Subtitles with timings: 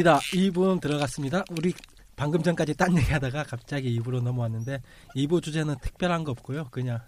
[0.00, 0.18] 2부입니다.
[0.18, 1.44] 2부 들어갔습니다.
[1.50, 1.74] 우리
[2.16, 4.82] 방금 전까지 딴 얘기하다가 갑자기 2부로 넘어왔는데
[5.16, 6.68] 2부 주제는 특별한 거 없고요.
[6.70, 7.00] 그냥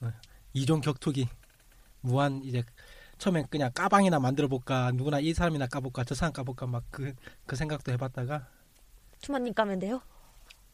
[0.00, 0.12] 어,
[0.52, 1.28] 이종 격투기
[2.00, 2.62] 무한 이제
[3.18, 7.92] 처음엔 그냥 까방이나 만들어 볼까 누구나 이 사람이나 까볼까 저 사람 까볼까 막 그그 생각도
[7.92, 8.46] 해봤다가
[9.20, 10.00] 추마님 까면 돼요?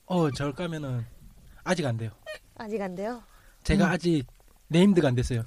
[0.07, 1.07] 어 저를 까면은
[1.63, 2.11] 아직 안 돼요.
[2.57, 3.23] 아직 안 돼요?
[3.63, 4.27] 제가 아직
[4.69, 5.45] named가 안 됐어요.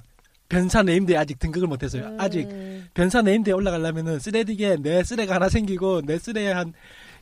[0.48, 2.06] 변사 named에 아직 등극을 못했어요.
[2.06, 2.20] 음.
[2.20, 2.48] 아직
[2.94, 6.72] 변사 네임드에 올라가려면은 쓰레디에 내 쓰레가 하나 생기고 내 쓰레에 한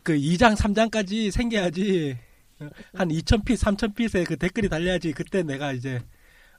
[0.07, 2.17] 그 2장 3장까지 생겨야지
[2.61, 6.01] 어, 한 2,000핏 3,000핏의 그 댓글이 달려야지 그때 내가 이제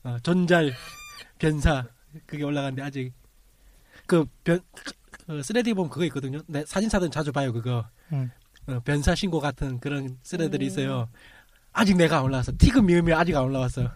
[0.03, 0.73] 어, 존잘
[1.39, 1.87] 변사
[2.25, 3.13] 그게 올라가는데 아직
[4.05, 4.59] 그변
[5.25, 6.41] 그 쓰레디 보면 그거 있거든요.
[6.47, 8.29] 내 사진사들은 자주 봐요 그거 음.
[8.67, 10.67] 어, 변사 신고 같은 그런 쓰레들이 음.
[10.67, 11.09] 있어요.
[11.71, 12.51] 아직 내가 안 올라왔어.
[12.57, 13.89] 티그 미음이 아직 안 올라왔어.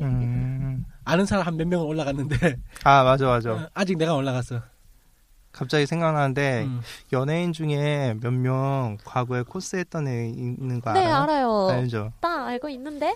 [0.00, 0.84] 음.
[1.04, 2.36] 아는 사람 한 몇 명은 올라갔는데
[2.84, 3.52] 아 맞아 맞아.
[3.52, 4.60] 어, 아직 내가 안 올라갔어.
[5.52, 6.80] 갑자기 생각나는데 음.
[7.12, 11.16] 연예인 중에 몇 명 과거에 코스했던 애 있는 거네 알아요?
[11.22, 11.68] 알아요.
[11.70, 12.12] 알죠.
[12.20, 13.14] 나 알고 있는데.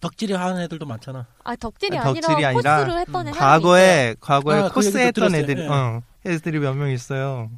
[0.00, 1.26] 덕질이 하는 애들도 많잖아.
[1.44, 5.42] 아 덕질이 아니, 덕질이 아니라 코스를 했던 애 과거에 과거에 아, 그 코스했던 들었어요.
[5.42, 5.68] 애들이 예.
[5.68, 7.50] 어 애들이 몇 명 있어요.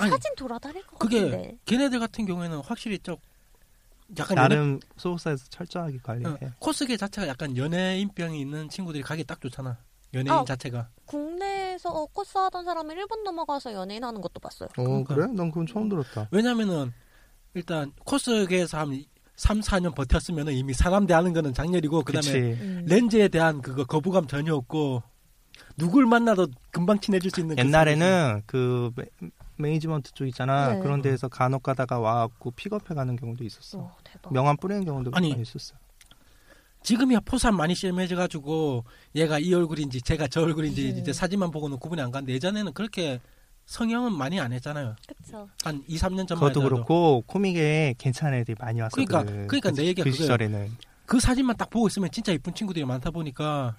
[0.00, 1.56] 아니, 사진 돌아다닐 것 그게 같은데.
[1.66, 3.16] 걔네들 같은 경우에는 확실히 좀
[4.18, 6.30] 약간 연예, 나름 소속사에서 철저하게 관리해.
[6.30, 9.78] 어, 코스계 자체가 약간 연예인병이 있는 친구들이 가기 딱 좋잖아.
[10.14, 10.44] 연예인 아.
[10.44, 10.88] 자체가.
[11.04, 14.68] 국내에서 코스 하던 사람이 일본 넘어가서 연예인 하는 것도 봤어요.
[14.76, 15.14] 어 그러니까.
[15.14, 15.26] 그래?
[15.26, 16.28] 난 그건 처음 들었다.
[16.30, 16.92] 왜냐면은
[17.54, 19.04] 일단 코스계에서 한
[19.36, 22.62] 3, 4년 버텼으면은 이미 사람 대하는 거는 장렬이고 그다음에 그치.
[22.62, 22.84] 음.
[22.86, 25.02] 렌즈에 대한 그거 거부감 전혀 없고
[25.76, 28.90] 누굴 만나도 금방 친해질 수 있는 그 옛날에는 그
[29.56, 30.74] 매- 매니지먼트 쪽 있잖아.
[30.74, 30.80] 네.
[30.80, 33.78] 그런 데에서 간혹 가다가 와갖고 픽업해 가는 경우도 있었어.
[33.78, 34.32] 오, 대박.
[34.32, 35.74] 명함 뿌리는 경우도 아니, 많이 있었어.
[36.82, 38.84] 지금이야 포산 많이 심해져가지고
[39.16, 40.98] 얘가 이 얼굴인지 제가 저 얼굴인지 음.
[40.98, 43.20] 이제 사진만 보고는 구분이 안 가는데 예전에는 그렇게
[43.64, 44.94] 성형은 많이 안 했잖아요.
[45.08, 45.48] 그쵸.
[45.64, 49.04] 한 2, 3년 전만 그것도 그렇고 코믹에 괜찮은 애들이 많이 왔었거든.
[49.06, 50.12] 그러니까- 그러니까 그, 내 얘기가 그.
[50.16, 50.70] 시절에는
[51.06, 53.74] 그 사진만 딱 보고 있으면 진짜 이쁜 친구들이 많다 보니까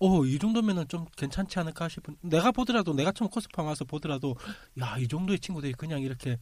[0.00, 2.16] 어, 이 정도면은 좀 괜찮지 않을까 싶은.
[2.20, 4.36] 내가 보더라도 내가 처음 코스파 와서 보더라도
[4.80, 6.38] 야, 이 정도의 친구들이 그냥 이렇게.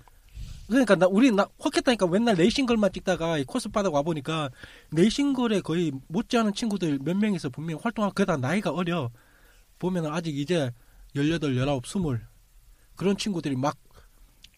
[0.68, 2.06] 그러니까 나 우리 나 확했다니까.
[2.06, 4.50] 맨날 레이싱걸만 찍다가 이 코스바닥 와 보니까
[4.92, 9.10] 레이싱걸에 거의 못지않은 친구들 몇 명이서 분명히 활동하고 그다 나이가 어려.
[9.78, 10.70] 보면은 아직 이제
[11.14, 12.20] 18, 19, 20
[12.96, 13.76] 그런 친구들이 막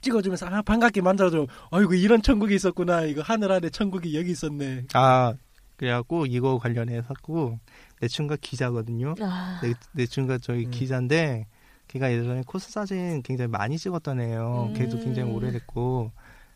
[0.02, 1.46] 찍어주면서 아 반갑게 만져줘.
[1.70, 3.02] 아이고 이런 천국이 있었구나.
[3.02, 4.84] 이거 하늘 아래 천국이 여기 있었네.
[4.92, 5.34] 아
[5.76, 7.58] 그래갖고 이거 관련해서고
[8.00, 9.14] 내 친구가 기자거든요.
[9.20, 10.70] 아, 내, 내 친구가 저희 음.
[10.70, 11.46] 기자인데
[11.88, 14.68] 걔가 예전에 코스 사진 굉장히 많이 찍었던 애예요.
[14.70, 14.74] 음.
[14.74, 16.12] 걔도 굉장히 오래됐고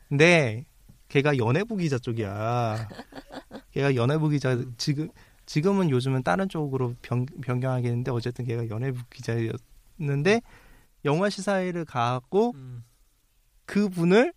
[0.08, 0.64] 근데
[1.08, 2.88] 걔가 연예부 기자 쪽이야.
[3.72, 4.74] 걔가 연예부 기자 음.
[4.76, 5.08] 지금
[5.46, 10.42] 지금은 요즘은 다른 쪽으로 변, 변경하겠는데 어쨌든 걔가 연예부 기자였는데
[11.04, 12.84] 영화 시사회를 가고 음.
[13.64, 14.32] 그분을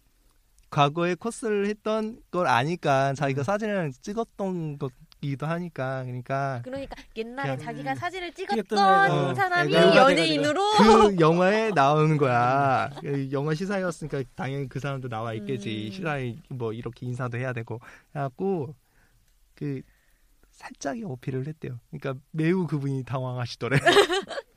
[0.75, 3.44] 과거에 코스를 했던 걸 아니까 자기가 음.
[3.44, 4.91] 사진을 찍었던 것
[5.23, 12.18] 이기도 하니까 그러니까 그러니까 옛날에 그냥- 자기가 사진을 찍었던 어, 사람이 연예인으로 그 영화에 나오는
[12.18, 12.89] 거야.
[13.01, 15.89] 그 영화 시사였으니까 당연히 그 사람도 나와 있겠지.
[15.89, 15.91] 음.
[15.91, 17.79] 시사에 뭐 이렇게 인사도 해야 되고.
[18.15, 18.74] 해갖고
[19.53, 19.81] 그
[20.50, 21.79] 살짝의 어필을 했대요.
[21.91, 23.77] 그러니까 매우 그분이 당황하시더래.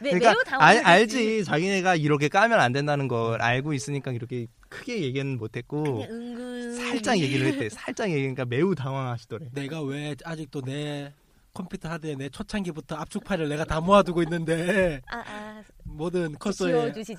[0.00, 0.84] 매, 그러니까 매우 알, 당황했지.
[1.16, 1.44] 알지.
[1.44, 7.46] 자기네가 이렇게 까면 안 된다는 걸 알고 있으니까 이렇게 크게 얘기는 못했고 은근 살짝 얘기를
[7.46, 7.68] 했대.
[7.68, 8.20] 살짝 얘기.
[8.20, 9.46] 그러니까 매우 당황하시더래.
[9.52, 11.12] 내가 왜 아직도 내
[11.54, 16.34] 컴퓨터 하드에 내 초창기부터 압축 파일을 내가 다 모아두고 있는데 아, 아, 모든.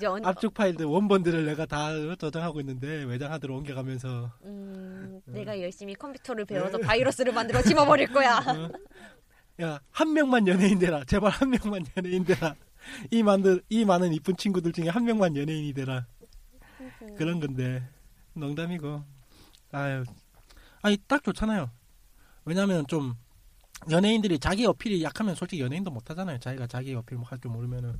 [0.06, 1.90] 언- 압축 파일들 원본들을 내가 다
[2.20, 8.36] 저장하고 있는데 외장 하드로 옮겨가면서 음, 내가 열심히 컴퓨터를 배워서 바이러스를 만들어 집어버릴 거야.
[8.46, 8.68] 어?
[9.60, 11.04] 야 한 명만 연예인 되라.
[11.04, 12.54] 제발 한 명만 연예인 되라.
[13.10, 16.06] 이 많은 이 많은 이쁜 친구들 중에 한 명만 연예인이 되라.
[17.16, 17.82] 그런 건데.
[18.34, 19.02] 농담이고.
[19.72, 20.04] 아유.
[20.82, 21.70] 아니 딱 좋잖아요.
[22.44, 23.14] 왜냐면 좀
[23.90, 26.38] 연예인들이 자기 어필이 약하면 솔직히 연예인도 못하잖아요.
[26.38, 27.98] 자기가 자기 어필 할 줄 모르면은.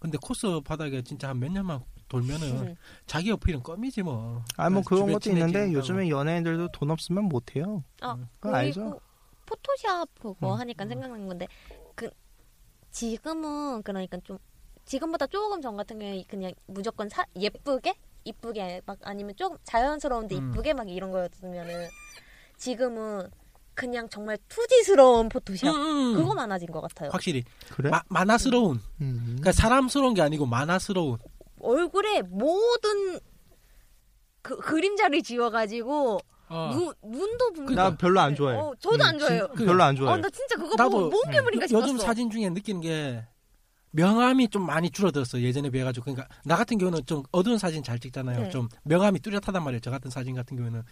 [0.00, 4.44] 근데 코스 바닥에 진짜 한 몇 년만 돌면은 자기 어필은 껌이지 뭐.
[4.56, 7.82] 아 뭐 그래서 그런 것도 있는데 요즘에 연예인들도 돈 없으면 못 해요.
[8.00, 9.00] 아, 그거 알죠?
[9.48, 10.60] 포토샵 그거 음.
[10.60, 11.48] 하니까 생각난 건데
[11.94, 12.10] 그
[12.90, 14.38] 지금은 그러니까 좀
[14.84, 20.50] 지금보다 조금 전 같은 경우에 그냥 무조건 사, 예쁘게 이쁘게 막 아니면 조금 자연스러운데 음.
[20.50, 21.88] 이쁘게 막 이런 거였으면은
[22.56, 23.30] 지금은
[23.74, 26.14] 그냥 정말 투지스러운 포토샵 음, 음.
[26.16, 27.10] 그거 많아진 것 같아요.
[27.10, 27.90] 확실히 그래?
[27.90, 29.22] 마, 만화스러운 음.
[29.24, 31.18] 그러니까 사람스러운 게 아니고 만화스러운
[31.60, 33.20] 얼굴에 모든
[34.42, 36.70] 그 그림자를 지워가지고 어.
[36.72, 37.74] 눈 눈도 분명.
[37.74, 38.56] 나 별로 안 좋아해.
[38.58, 39.48] 어, 저도 안 좋아해요.
[39.54, 40.14] 그- 별로 안 좋아해.
[40.14, 41.84] 어, 나 진짜 그거 나도- 보고 뭔 괴물인가 싶었어.
[41.86, 43.24] 요즘 사진 중에 느끼는 게
[43.90, 48.38] 명암이 좀 많이 줄어들었어 예전에 비해가지고 그러니까 나 같은 경우는 좀 어두운 사진 잘 찍잖아요
[48.44, 48.50] 네.
[48.50, 50.82] 좀 명암이 뚜렷하단 말이에요 저 같은 사진 같은 경우는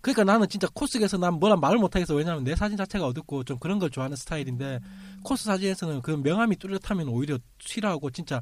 [0.00, 3.78] 그러니까 나는 진짜 코스에서 난 뭐라 말을 못하겠어 왜냐면 내 사진 자체가 어둡고 좀 그런
[3.78, 4.80] 걸 좋아하는 스타일인데
[5.22, 8.40] 코스 사진에서는 그 명암이 뚜렷하면 오히려 싫어하고 진짜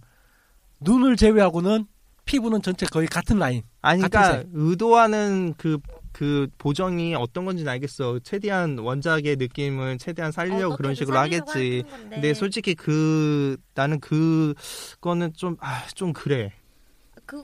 [0.80, 1.86] 눈을 제외하고는
[2.24, 5.78] 피부는 전체 거의 같은 라인 아니 그러니까 의도하는 그
[6.18, 8.18] 그 보정이 어떤 건지는 알겠어.
[8.24, 11.84] 최대한 원작의 느낌을 최대한 살리려고 그런 어떻게든 식으로 하겠지.
[12.10, 16.52] 근데 솔직히 그 나는 그거는 좀아 좀 그래.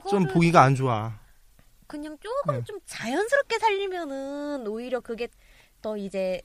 [0.09, 1.17] 좀 보기가 안 좋아.
[1.87, 2.63] 그냥 조금 네.
[2.65, 5.29] 좀 자연스럽게 살리면은 오히려 그게
[5.81, 6.41] 더 이제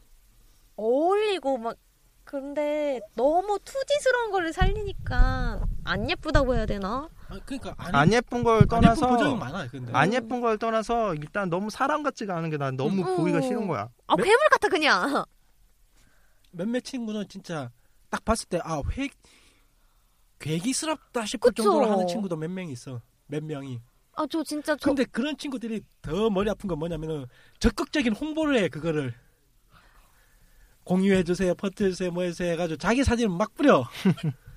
[0.77, 1.79] 어울리고 막
[2.35, 7.09] 그런데 너무 투지스러운 거를 살리니까 안 예쁘다고 해야 되나?
[7.29, 9.67] 아, 그러니까 안, 안 예쁜 걸안 예쁜 떠나서 많아.
[9.67, 13.17] 근데 안 예쁜 걸 떠나서 일단 너무 사람 같지가 않은 게 난 너무 음.
[13.17, 13.89] 보기가 싫은 거야.
[14.07, 14.23] 아 네?
[14.23, 15.25] 괴물 같아 그냥.
[16.53, 17.69] 몇몇 친구는 진짜
[18.11, 19.09] 딱 봤을 때아회
[20.39, 21.65] 괴기스럽다 싶을 그쵸.
[21.65, 23.01] 정도로 하는 친구도 몇 명 있어.
[23.27, 23.81] 몇 명이.
[24.15, 27.27] 아 저 진짜 저 근데 그런 친구들이 더 머리 아픈 건 뭐냐면은
[27.59, 29.15] 적극적인 홍보를 해 그거를
[30.85, 33.87] 공유해 주세요, 퍼트해 주세요, 뭐 해주세요 해가지고 자기 사진을 막 뿌려.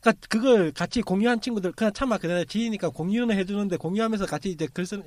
[0.00, 4.86] 그러니까 그걸 같이 공유한 친구들 그냥 참아 그냥 지이니까 공유는 해주는데 공유하면서 같이 이제 글
[4.86, 5.06] 쓰는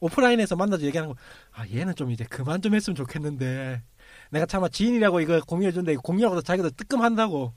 [0.00, 1.20] 오프라인에서 만나서 얘기하는 거.
[1.52, 3.82] 아 얘는 좀 이제 그만 좀 했으면 좋겠는데
[4.30, 7.54] 내가 차마 지인이라고 이거 공유해 준데 공유하고도 자기도 뜨끔한다고.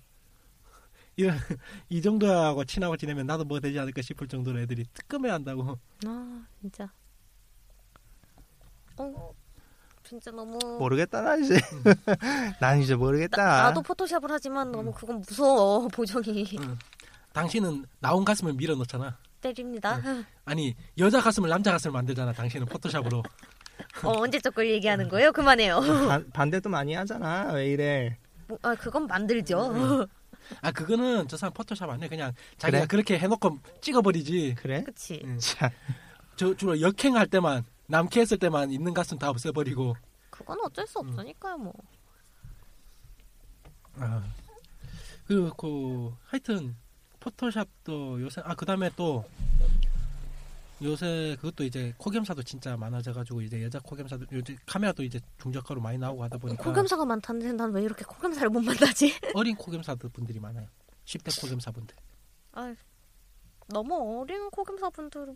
[1.17, 1.35] 이런
[1.89, 5.77] 이 정도하고 친하고 지내면 나도 뭐 되지 않을까 싶을 정도로 애들이 뜨끔해 한다고.
[6.05, 6.89] 아 진짜.
[8.97, 9.33] 어
[10.11, 11.55] 진짜 너무 모르겠다 난 이제
[12.59, 13.45] 난 이제 모르겠다.
[13.45, 16.45] 나, 나도 포토샵을 하지만 너무 그건 무서워 보정이
[17.31, 19.17] 당신은 나온 가슴을 밀어 넣잖아.
[19.39, 20.01] 때립니다.
[20.43, 22.33] 아니 여자 가슴을 남자 가슴을 만들잖아.
[22.33, 23.23] 당신은 포토샵으로.
[24.03, 25.31] 어 언제적 걸 얘기하는 거예요?
[25.31, 25.79] 그만해요.
[25.79, 27.53] 반, 반대도 많이 하잖아.
[27.53, 28.17] 왜 이래?
[28.47, 30.07] 뭐, 아 그건 만들죠.
[30.61, 32.09] 아 그거는 저 사람 포토샵 안 해.
[32.09, 32.87] 그냥 자기가 그래?
[32.87, 34.55] 그렇게 해놓고 찍어버리지.
[34.57, 34.83] 그래?
[34.83, 35.21] 그치.
[35.23, 35.39] 응.
[35.39, 35.69] 참.
[36.35, 39.95] 저 주로 역행할 때만 남캐했을 때만 있는 가슴 다 없애버리고.
[40.29, 41.73] 그건 어쩔 수 없으니까요 뭐.
[43.95, 44.23] 아.
[45.27, 46.75] 그리고 그 하여튼
[47.19, 49.23] 포토샵도 요새 아 그다음에 또
[50.81, 56.23] 요새 그것도 이제 코겸사도 진짜 많아져가지고 이제 여자 코겸사도 요즘 카메라도 이제 중저가로 많이 나오고
[56.23, 59.13] 하다 보니까 코겸사가 많다는데 난 왜 이렇게 코겸사를 못 만나지?
[59.35, 60.67] 어린 코겸사들 분들이 많아요.
[61.05, 61.95] 10대 코겸사 분들.
[62.53, 62.73] 아
[63.67, 65.35] 너무 어린 코겸사 분들은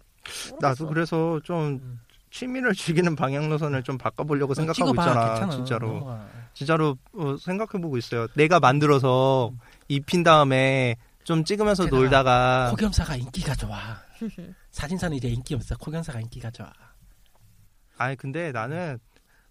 [0.60, 2.00] 나도 그래서 좀 음.
[2.30, 5.30] 취미를 즐기는 방향 노선을 좀 바꿔보려고 생각하고 찍어봐, 있잖아.
[5.30, 5.52] 괜찮아.
[5.56, 5.88] 진짜로.
[5.88, 6.28] 넘어가.
[6.54, 8.28] 진짜로 어, 생각해보고 있어요.
[8.36, 9.60] 내가 만들어서 음.
[9.88, 13.78] 입힌 다음에 좀 찍으면서 놀다가 코겸사가 인기가 좋아.
[14.72, 15.76] 사진사는 이제 인기 없어.
[15.78, 16.72] 코겸사가 인기가 좋아.
[17.98, 19.00] 아니 근데 나는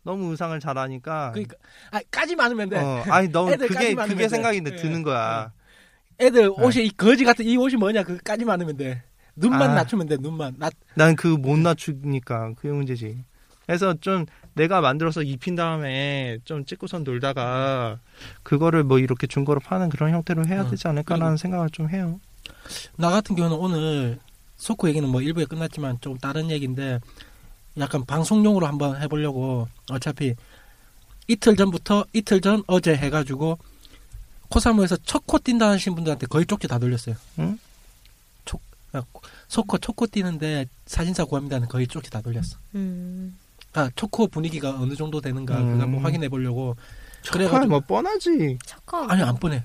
[0.03, 1.57] 너무 의상을 잘하니까 그러니까
[1.91, 2.79] 아 까지 많으면 돼.
[2.79, 4.29] 어, 아니 너무 그게 그게 돼.
[4.29, 4.77] 생각이 예.
[4.77, 5.53] 드는 거야.
[6.21, 9.03] 애들 옷이 이 거지 같은 이 옷이 뭐냐 그까지 많으면 돼.
[9.37, 9.75] 눈만 아.
[9.75, 10.17] 낮추면 돼.
[10.19, 10.55] 눈만.
[10.59, 10.73] 낮.
[10.95, 13.25] 난그 못 낮추니까 그게 문제지.
[13.67, 17.99] 그래서 좀 내가 만들어서 입힌 다음에 좀 찍고선 놀다가
[18.43, 22.21] 그거를 뭐 이렇게 중고로 파는 그런 형태로 해야 어, 되지 않을까라는 생각을 좀 해요.
[22.97, 24.19] 나 같은 경우는 오늘
[24.57, 27.01] 소코 얘기는 뭐 일부에 끝났지만 좀 다른 얘기인데
[27.79, 30.35] 약간 방송용으로 한번 해보려고 어차피
[31.27, 33.59] 이틀 전부터 이틀 전 어제 해가지고
[34.51, 37.17] 코사무에서 첫 코 뛴다 하신 분들한테 거의 쪽지 다 돌렸어요.
[37.39, 37.59] 응?
[39.01, 42.59] 촉, 아, 소코 첫코 뛰는데 사진사 구합니다는 거의 쪽지 다 돌렸어.
[42.75, 43.37] 음.
[43.73, 45.73] 아, 초코 분위기가 어느 정도 되는가 음.
[45.73, 46.77] 그거 한번 확인해 보려고.
[47.31, 48.59] 그래 그래가지고 뭐 뻔하지.
[48.65, 49.11] 착한.
[49.11, 49.65] 아니 안 뻔해.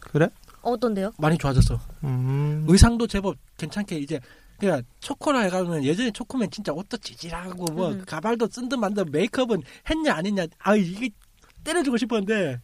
[0.00, 0.28] 그래?
[0.62, 1.12] 어떤데요?
[1.18, 1.80] 많이 좋아졌어.
[2.04, 2.64] 음.
[2.68, 4.20] 의상도 제법 괜찮게 이제
[4.58, 8.04] 그냥 초코라 해가지고 예전에 초코면 진짜 옷도 찌질하고 뭐 음.
[8.06, 11.08] 가발도 쓴듯만듯 메이크업은 했냐 안 했냐 아 이게
[11.64, 12.60] 때려주고 싶었는데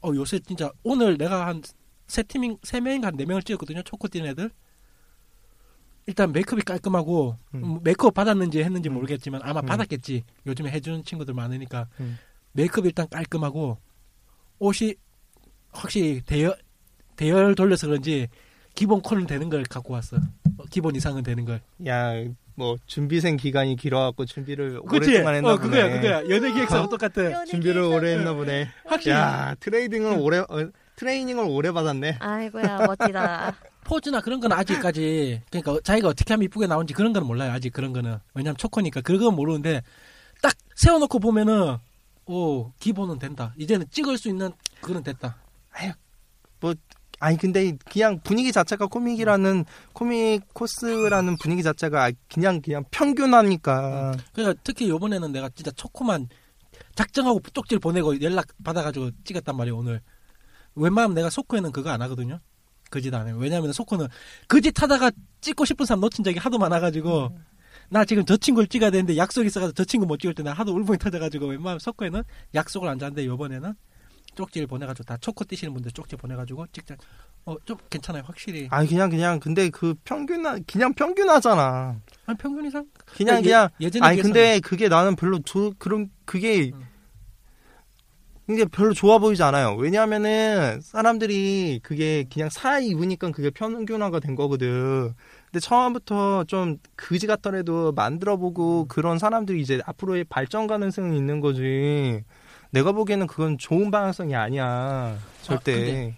[0.00, 1.62] 어 요새 진짜 오늘 내가 한
[2.12, 4.50] 세 팀인 세 명인가 한네 명을 찍었거든요 초코 뛴 애들
[6.06, 7.64] 일단 메이크업이 깔끔하고 음.
[7.64, 9.66] 음, 메이크업 받았는지 했는지 모르겠지만 아마 음.
[9.66, 12.18] 받았겠지 요즘에 해주는 친구들 많으니까 음.
[12.52, 13.78] 메이크업 일단 깔끔하고
[14.58, 14.94] 옷이
[15.70, 16.54] 확실히 대열
[17.16, 18.28] 대열 돌려서 그런지
[18.74, 20.16] 기본 컬은 되는 걸 갖고 왔어.
[20.16, 21.60] 어, 기본 이상은 되는 걸.
[21.86, 22.12] 야,
[22.54, 25.10] 뭐 준비생 기간이 길어갖고 준비를 그치?
[25.10, 25.68] 오랫동안 했나 어, 보네.
[25.68, 26.30] 그거야, 그거야.
[26.30, 27.44] 연예 기획사도 똑같아.
[27.44, 28.68] 준비를 오래 했나 보네.
[28.86, 30.70] 확실히 야, 트레이딩을 오래 어,
[31.02, 32.18] 트레이닝을 오래 받았네.
[32.20, 33.56] 아이고야 멋지다.
[33.84, 37.50] 포즈나 그런 거는 아직까지 그러니까 자기가 어떻게 하면 이쁘게 나오는지 그런 거는 몰라요.
[37.50, 39.82] 아직 그런 거는 왜냐면 초코니까 그건 모르는데
[40.40, 41.78] 딱 세워놓고 보면은
[42.26, 43.52] 오 기본은 된다.
[43.58, 45.36] 이제는 찍을 수 있는 그건 됐다.
[47.22, 54.88] 아니 근데 그냥 분위기 자체가 코믹이라는 코믹 코스라는 분위기 자체가 그냥 그냥 평균하니까 그러니까 특히
[54.88, 56.28] 요번에는 내가 진짜 초코만
[56.96, 60.00] 작정하고 쪽지를 보내고 연락 받아가지고 찍었단 말이에요 오늘
[60.74, 62.40] 웬만하면 내가 소코에는 그거 안 하거든요
[62.90, 64.08] 그 짓 안 해요 왜냐하면 소코는
[64.48, 65.10] 그 짓 하다가
[65.40, 67.36] 찍고 싶은 사람 놓친 적이 하도 많아가지고
[67.88, 70.74] 나 지금 저 친구를 찍어야 되는데 약속이 있어가지고 저 친구 못 찍을 때 나 하도
[70.74, 72.22] 울분이 터져가지고 웬만하면 소코에는
[72.54, 73.74] 약속을 안 잡는데 요번에는
[74.34, 76.96] 쪽지를 보내가지고 다 초코 뛰시는 분들 쪽지 보내가지고 찍자
[77.44, 78.66] 어, 좀 괜찮아요, 확실히.
[78.70, 82.00] 아니 그냥 그냥 근데 그 평균 그냥 평균하잖아.
[82.26, 82.86] 아니, 평균 이상?
[83.04, 84.32] 그냥 예- 그냥 예전에 아니 비해서는.
[84.32, 86.82] 근데 그게 나는 별로 조, 그런 그게 음.
[88.52, 89.74] 이게 별로 좋아 보이지 않아요.
[89.76, 95.12] 왜냐하면은 사람들이 그게 그냥 사이 입으니까 그게 평균화가 된 거거든.
[95.46, 102.22] 근데 처음부터 좀 그지 같더라도 만들어보고 그런 사람들이 이제 앞으로의 발전 가능성이 있는 거지.
[102.70, 105.18] 내가 보기에는 그건 좋은 방향성이 아니야.
[105.42, 105.72] 절대.
[105.74, 106.16] 근데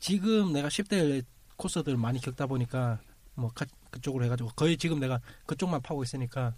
[0.00, 1.22] 지금 내가 10대
[1.56, 2.98] 코스들 많이 겪다 보니까
[3.34, 6.54] 뭐 가- 그쪽으로 해가지고 거의 지금 내가 그쪽만 파고 있으니까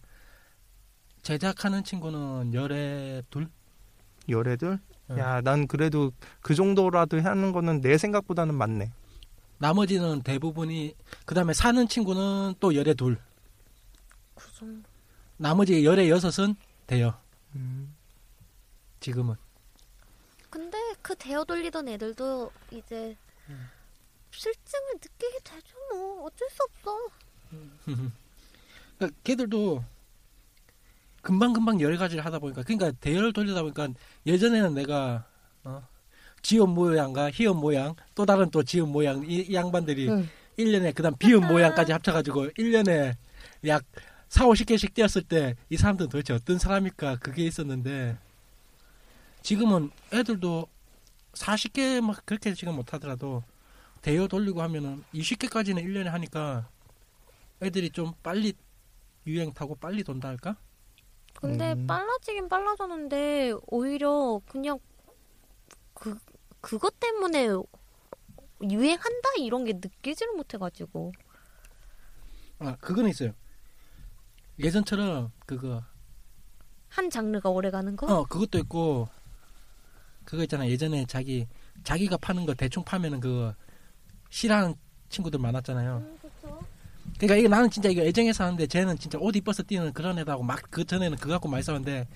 [1.23, 3.49] 제작하는 친구는 열에 둘?
[4.29, 4.79] 열애들?
[5.11, 5.19] 응.
[5.19, 8.91] 야, 난 그래도 그 정도라도 하는 거는 내 생각보다는 많네.
[9.59, 13.19] 나머지는 대부분이 그 다음에 사는 친구는 또 열에 둘.
[14.35, 14.89] 그 정도.
[15.37, 16.57] 나머지 열에 여섯은
[16.87, 17.15] 돼요.
[17.55, 17.95] 음.
[19.01, 19.35] 지금은.
[20.51, 23.17] 근데 그 대어 돌리던 애들도 이제
[23.49, 23.69] 음.
[24.31, 26.99] 실증을 느끼게 되죠 뭐 어쩔 수 없어.
[28.99, 29.85] 그러니까 걔들도
[31.23, 33.89] 금방 금방 여러 가지를 하다 보니까 그러니까 대열을 돌리다 보니까
[34.27, 35.25] 예전에는 내가
[35.65, 35.87] 어,
[36.43, 40.29] 지연 모양과 희연 모양 또 다른 또 지연 모양 이, 이 양반들이 응.
[40.59, 43.15] 1년에 그다음 비연 모양까지 합쳐가지고 1년에
[43.67, 43.85] 약
[44.29, 48.19] 4, 50개씩 뛰었을 때 이 사람들은 도대체 어떤 사람일까 그게 있었는데
[49.43, 50.67] 지금은 애들도
[51.35, 53.45] 40개 막 그렇게 지금 못하더라도
[54.03, 56.69] 대여 돌리고 하면은 20개까지는 1년에 하니까
[57.63, 58.55] 애들이 좀 빨리
[59.27, 60.57] 유행 타고 빨리 돈다 할까?
[61.47, 61.87] 근데 음.
[61.87, 64.79] 빨라지긴 빨라졌는데 오히려 그냥
[65.95, 66.19] 그
[66.61, 67.49] 그것 때문에
[68.63, 71.13] 유행한다 이런 게 느끼지를 못해가지고
[72.59, 73.33] 아 그거는 있어요.
[74.59, 75.83] 예전처럼 그거
[76.89, 78.07] 한 장르가 오래 가는 거.
[78.07, 79.09] 어 그것도 있고
[80.25, 81.47] 그거 있잖아 예전에 자기
[81.85, 83.55] 자기가 파는 거 대충 파면은 그거
[84.31, 84.75] 싫어하는
[85.09, 85.99] 친구들 많았잖아요.
[85.99, 86.19] 음,
[87.19, 90.61] 그러니까 이게 나는 진짜 이거 애정해서 하는데 쟤는 진짜 옷 이뻐서 뛰는 그런 애다고 막
[90.71, 92.07] 그 전에는 그거 갖고 많이 싸웠는데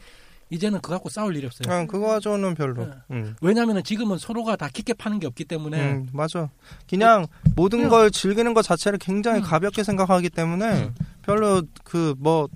[0.50, 1.72] 이제는 그거 갖고 싸울 일이 없어요.
[1.72, 2.84] 아, 그거 가지고는 별로.
[2.84, 2.92] 네.
[3.12, 3.36] 음.
[3.40, 6.48] 왜냐면은 지금은 서로가 다 깊게 파는 게 없기 때문에 음, 맞아.
[6.88, 9.44] 그냥 모든 그냥- 걸 즐기는 것 자체를 굉장히 음.
[9.44, 10.94] 가볍게 생각하기 때문에 음.
[11.22, 12.48] 별로 그 뭐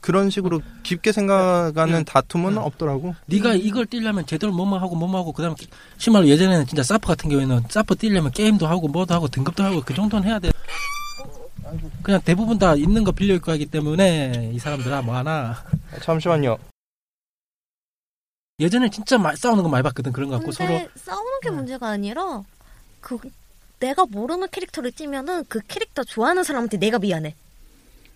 [0.00, 2.04] 그런 식으로 깊게 생각하는 음.
[2.04, 2.58] 다툼은 음.
[2.58, 3.14] 없더라고.
[3.26, 5.54] 네가 이걸 뛰려면 제대로 뭐뭐 하고 뭐뭐 하고 그다음에
[5.98, 9.94] 심말로 예전에는 진짜 사프 같은 경우에는 사프 뛰려면 게임도 하고 뭐도 하고 등급도 하고 그
[9.94, 10.50] 정도는 해야 돼.
[12.02, 15.64] 그냥 대부분 다 있는 거 빌려 입고 하기 때문에 이 사람들아 뭐 하나
[16.02, 16.58] 잠시만요.
[18.60, 21.56] 예전에 진짜 마- 싸우는 거 많이 봤거든 그런 거 갖고 서로 싸우는 게 음.
[21.56, 22.42] 문제가 아니라
[23.00, 23.18] 그
[23.80, 27.34] 내가 모르는 캐릭터를 찌면은 그 캐릭터 좋아하는 사람한테 내가 미안해.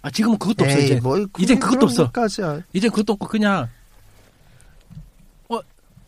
[0.02, 2.10] 아 지금은 그것도 없어 이제 뭐, 이젠 그것도 없어.
[2.12, 2.60] 까지야.
[2.72, 3.68] 이제 그것도 없고 그냥
[5.48, 5.58] 어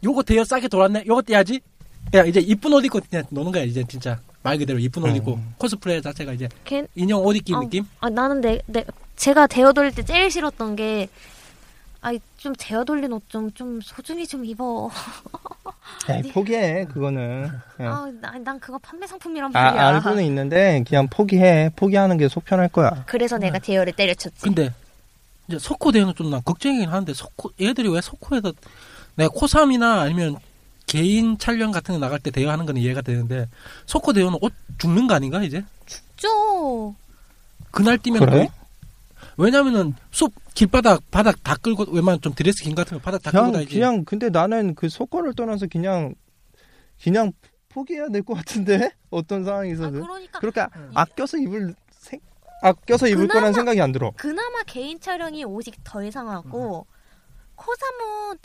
[0.05, 1.61] 요거 대여 싸게 돌았네 요거 떼야지
[2.15, 5.17] 야 이제 이쁜 옷 입고 그냥 노는 거야 이제 진짜 말 그대로 이쁜 옷 음.
[5.17, 8.85] 입고 코스프레 자체가 이제 걔 인형 옷 입기 아, 느낌 아 나는 내, 내
[9.17, 11.09] 제가 대어 돌릴 때 제일 싫었던 게
[12.01, 14.89] 아이 좀 대어 돌린 옷 좀 좀 소중히 좀 입어.
[16.11, 17.51] 에이, 포기해 그거는.
[17.77, 17.93] 그냥.
[17.93, 19.89] 아, 나, 난 그거 판매 상품이란 아, 말이야.
[19.89, 21.71] 알고는 있는데 그냥 포기해.
[21.75, 23.05] 포기하는 게 속 편할 거야.
[23.07, 24.43] 그래서 내가 대여를 때려쳤지.
[24.43, 24.73] 근데
[25.49, 28.53] 이제 석호 대회는 좀 난 걱정이긴 하는데 석호 얘들이 왜 석호에다
[29.17, 30.37] 내가 코삼이나 아니면
[30.89, 33.47] 개인 촬영 같은 거 나갈 때 대여하는 거는 이해가 되는데
[33.87, 35.63] 석호 대여는 옷 죽는 거 아닌가 이제?
[36.17, 36.97] 죠.
[37.71, 38.31] 그날 뛰면 그래?
[38.33, 38.49] 거의-
[39.37, 43.45] 왜냐면은 숲 길바닥 바닥 다 끌고 웬만한 좀 드레스 긴 같은 거 바닥 다 끌고
[43.47, 43.75] 그냥 다니지.
[43.75, 46.15] 그냥 근데 나는 그 속거를 떠나서 그냥
[47.03, 47.31] 그냥
[47.69, 48.91] 포기해야 될 것 같은데?
[49.11, 50.91] 어떤 아, 상황에서든 그러니까 그렇게 음.
[50.95, 52.19] 아껴서 입을 생
[52.63, 54.13] 아껴서 입을 그나마- 거란 생각이 안 들어.
[54.17, 56.87] 그나마 개인 촬영이 옷이 더 이상하고
[57.55, 58.39] 코삼은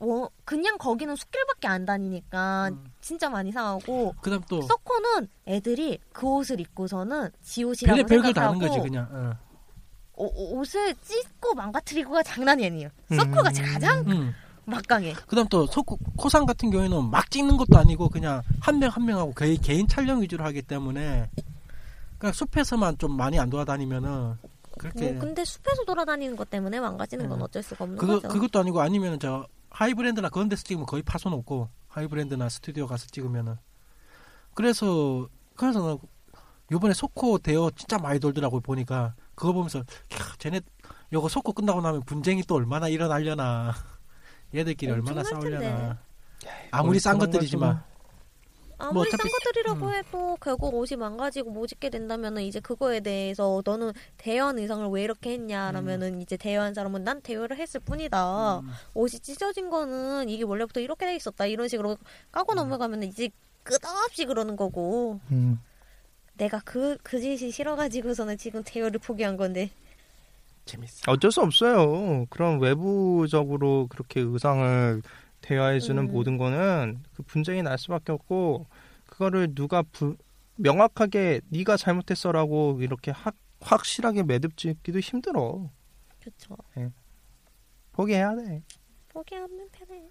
[0.00, 2.84] 어, 그냥 거기는 숲길밖에 안 다니니까 음.
[3.00, 8.42] 진짜 많이 상하고 그다음 또 서코는 애들이 그 옷을 입고서는 지 옷이라고 별의 별걸 다
[8.48, 9.32] 하는 생각하고 거지 그냥 어.
[10.18, 12.88] 오- 옷을 찢고 망가뜨리고가 장난이 아니에요.
[13.08, 13.72] 서코가 음.
[13.72, 14.34] 가장 음.
[14.64, 15.12] 막강해.
[15.26, 19.32] 그다음 또 석호 코상 같은 경우에는 막 찍는 것도 아니고 그냥 한 명 한 명하고
[19.34, 21.30] 거의 개인 촬영 위주로 하기 때문에
[22.18, 24.34] 그냥 숲에서만 좀 많이 안 돌아다니면은
[24.78, 27.42] 그렇게 뭐 근데 숲에서 돌아다니는 것 때문에 망가지는 건 음.
[27.44, 28.28] 어쩔 수가 없는 그거 거죠.
[28.28, 33.56] 그것도 아니고 아니면은 저 하이브랜드나 그런 데서 찍으면 거의 파손 없고 하이브랜드나 스튜디오 가서 찍으면은.
[34.54, 35.98] 그래서 그래서 나
[36.72, 39.14] 요번에 소코 대여 진짜 많이 돌더라고 보니까.
[39.34, 40.62] 그거 보면서 캬, 쟤네
[41.12, 43.74] 요거 소코 끝나고 나면 분쟁이 또 얼마나 일어나려나.
[44.54, 45.22] 얘들끼리 얼마나.
[45.22, 45.98] 싸우려나.
[46.70, 47.82] 아무리 싼 것들이지만
[48.78, 49.94] 아무리 뭐싼 어차피- 것들이라고 음.
[49.94, 55.32] 해도 결국 옷이 망가지고 못 입게 된다면은 이제 그거에 대해서 너는 대여한 의상을 왜 이렇게
[55.32, 58.58] 했냐라면은 이제 대여한 사람은 난 대여를 했을 뿐이다.
[58.60, 58.68] 음.
[58.94, 61.96] 옷이 찢어진 거는 이게 원래부터 이렇게 돼 있었다 이런 식으로
[62.32, 62.56] 까고 음.
[62.56, 63.30] 넘어가면 이제
[63.62, 65.58] 끝없이 그러는 거고 음.
[66.36, 69.70] 내가 그 그 짓이 싫어가지고서는 지금 대여를 포기한 건데
[70.66, 71.10] 재밌어.
[71.12, 72.26] 어쩔 수 없어요.
[72.28, 75.00] 그런 외부적으로 그렇게 의상을
[75.46, 76.10] 대화해주는 음.
[76.12, 78.66] 모든 거는 그 분쟁이 날 수밖에 없고
[79.06, 80.16] 그거를 누가 부-
[80.56, 85.70] 명확하게 네가 잘못했어라고 이렇게 확, 확실하게 매듭짓기도 힘들어.
[86.20, 86.56] 그쵸
[87.92, 88.62] 포기해야 돼.
[89.08, 90.02] 포기하면 편해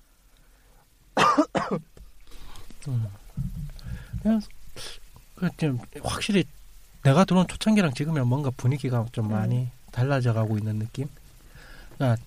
[4.23, 4.47] 그래서
[5.35, 6.45] 그좀 확실히
[7.03, 9.31] 내가 들어온 초창기랑 지금이랑 뭔가 분위기가 좀 음.
[9.31, 11.07] 많이 달라져 가고 있는 느낌.
[11.97, 12.21] 그러니까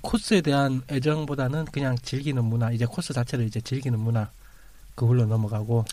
[0.00, 4.30] 코스에 대한 애정보다는 그냥 즐기는 문화, 이제 코스 자체를 이제 즐기는 문화
[4.94, 5.84] 그걸로 넘어가고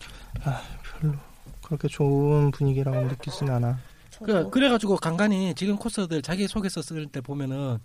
[1.00, 1.15] 별로
[1.62, 3.80] 그렇게 좋은 분위기라고 느끼진 않아.
[4.24, 7.80] 그, 그래가지고 간간히 지금 코스들 자기 속에서 쓸 때 보면은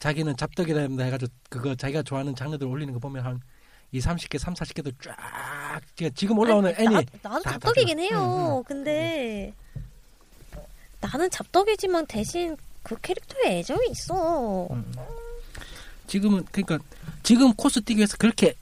[0.00, 3.40] 자기는 잡덕이라 합니다 해가지고 그거 자기가 좋아하는 장르들 올리는 거 보면 한
[3.92, 5.80] 2, 30개, 3, 40개도 쫙
[6.14, 7.98] 지금- 올라오는 아니, 애니 나, 나도 다 잡덕이긴.
[8.00, 9.54] 해요 응, 근데
[11.00, 14.92] 나는 잡덕이지만 대신 그 캐릭터에 애정이 있어 음.
[16.06, 16.78] 지금은 그러니까
[17.22, 18.54] 지금 코스 뛰기 위해서 그렇게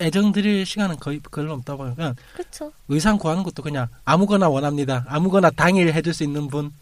[0.00, 5.04] 애정 드릴 시간은 거의 별로 없다 보니까 그쵸 의상 구하는 것도 그냥 아무거나 원합니다.
[5.08, 6.72] 아무거나 당일 해줄 수 있는 분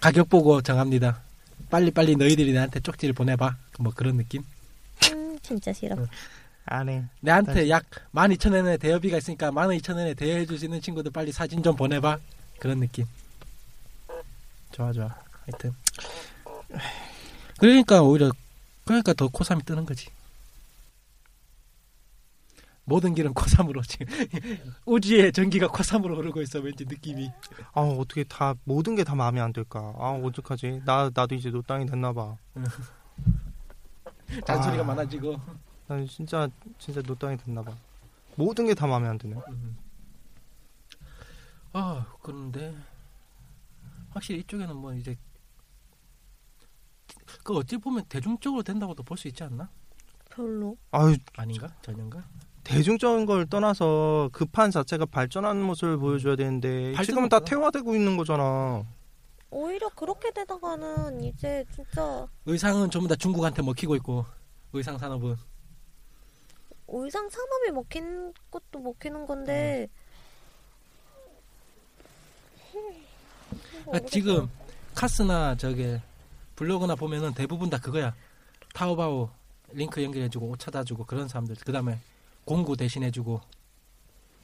[0.00, 1.20] 가격 보고 정합니다.
[1.70, 3.56] 빨리 빨리 너희들이 나한테 쪽지를 보내봐.
[3.80, 4.42] 뭐 그런 느낌.
[5.12, 6.06] 음 진짜 싫어 응.
[6.64, 7.04] 안 해.
[7.20, 7.68] 내한테.
[7.68, 12.18] 약 12,000원의 대여비가 있으니까 12,000원에 대여해 줄 수 있는 친구들 빨리 사진 좀 보내봐.
[12.58, 13.04] 그런 느낌.
[14.72, 15.14] 좋아 좋아.
[15.44, 15.74] 하여튼
[17.58, 18.30] 그러니까 오히려
[18.86, 20.08] 그러니까 더 코삼이 뜨는 거지.
[22.84, 24.06] 모든 길은 코삼으로 지금
[24.86, 27.28] 우주의 전기가 코삼으로 흐르고 있어 왠지 느낌이.
[27.74, 29.80] 아 어떻게 다 모든 게 다 마음에 안 들까?
[29.98, 30.82] 아 어떡하지?
[30.84, 32.36] 나 나도 이제 노땅이 됐나 봐.
[34.46, 34.86] 잔소리가 아.
[34.86, 35.36] 많아지고.
[35.88, 37.74] 난 진짜 진짜 노땅이 됐나 봐.
[38.36, 39.34] 모든 게 다 마음에 안 드네.
[39.48, 39.76] 음.
[41.72, 42.72] 아 그런데
[44.10, 45.16] 확실히 이쪽에는 뭐 이제
[47.46, 49.70] 그 어찌 보면 대중적으로 된다고도 볼 수 있지 않나?
[50.30, 51.68] 별로 아유 아닌가?
[51.80, 52.24] 전인가?
[52.64, 57.38] 대중적인 걸 떠나서 그판 자체가 발전하는 모습을 보여줘야 되는데 지금은 다.
[57.38, 58.84] 퇴화되고 있는 거잖아.
[59.50, 64.26] 오히려 그렇게 되다가는 이제 진짜 의상은 전부 다 중국한테 먹히고 있고
[64.72, 65.36] 의상 산업은
[66.88, 69.88] 의상 산업이 먹힌 것도 먹히는 건데
[73.84, 74.50] 그러니까 지금
[74.96, 76.02] 카스나 저게
[76.56, 78.14] 블로그나 보면은 대부분 다 그거야
[78.74, 79.28] 타오바오
[79.72, 81.98] 링크 연결해주고 옷 찾아주고 그런 사람들 그 다음에
[82.44, 83.40] 공구 대신해주고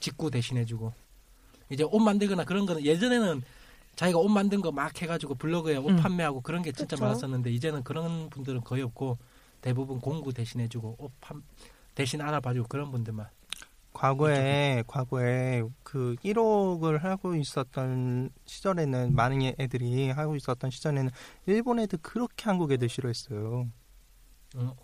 [0.00, 0.92] 직구 대신해주고
[1.70, 3.42] 이제 옷 만들거나 그런 거는 예전에는
[3.96, 5.96] 자기가 옷 만든 거 막 해가지고 블로그에 옷 음.
[5.96, 7.04] 판매하고 그런 게 진짜 그쵸.
[7.04, 9.18] 많았었는데 이제는 그런 분들은 거의 없고
[9.60, 11.42] 대부분 공구 대신해주고 옷 판,
[11.94, 13.26] 대신 알아봐주고 그런 분들만
[13.92, 21.10] 과거에 과거에 그 1억을 하고 있었던 시절에는 많은 애들이 하고 있었던 시절에는
[21.46, 23.68] 일본 애들 그렇게 한국 애들 싫어했어요.
[24.56, 24.76] 어,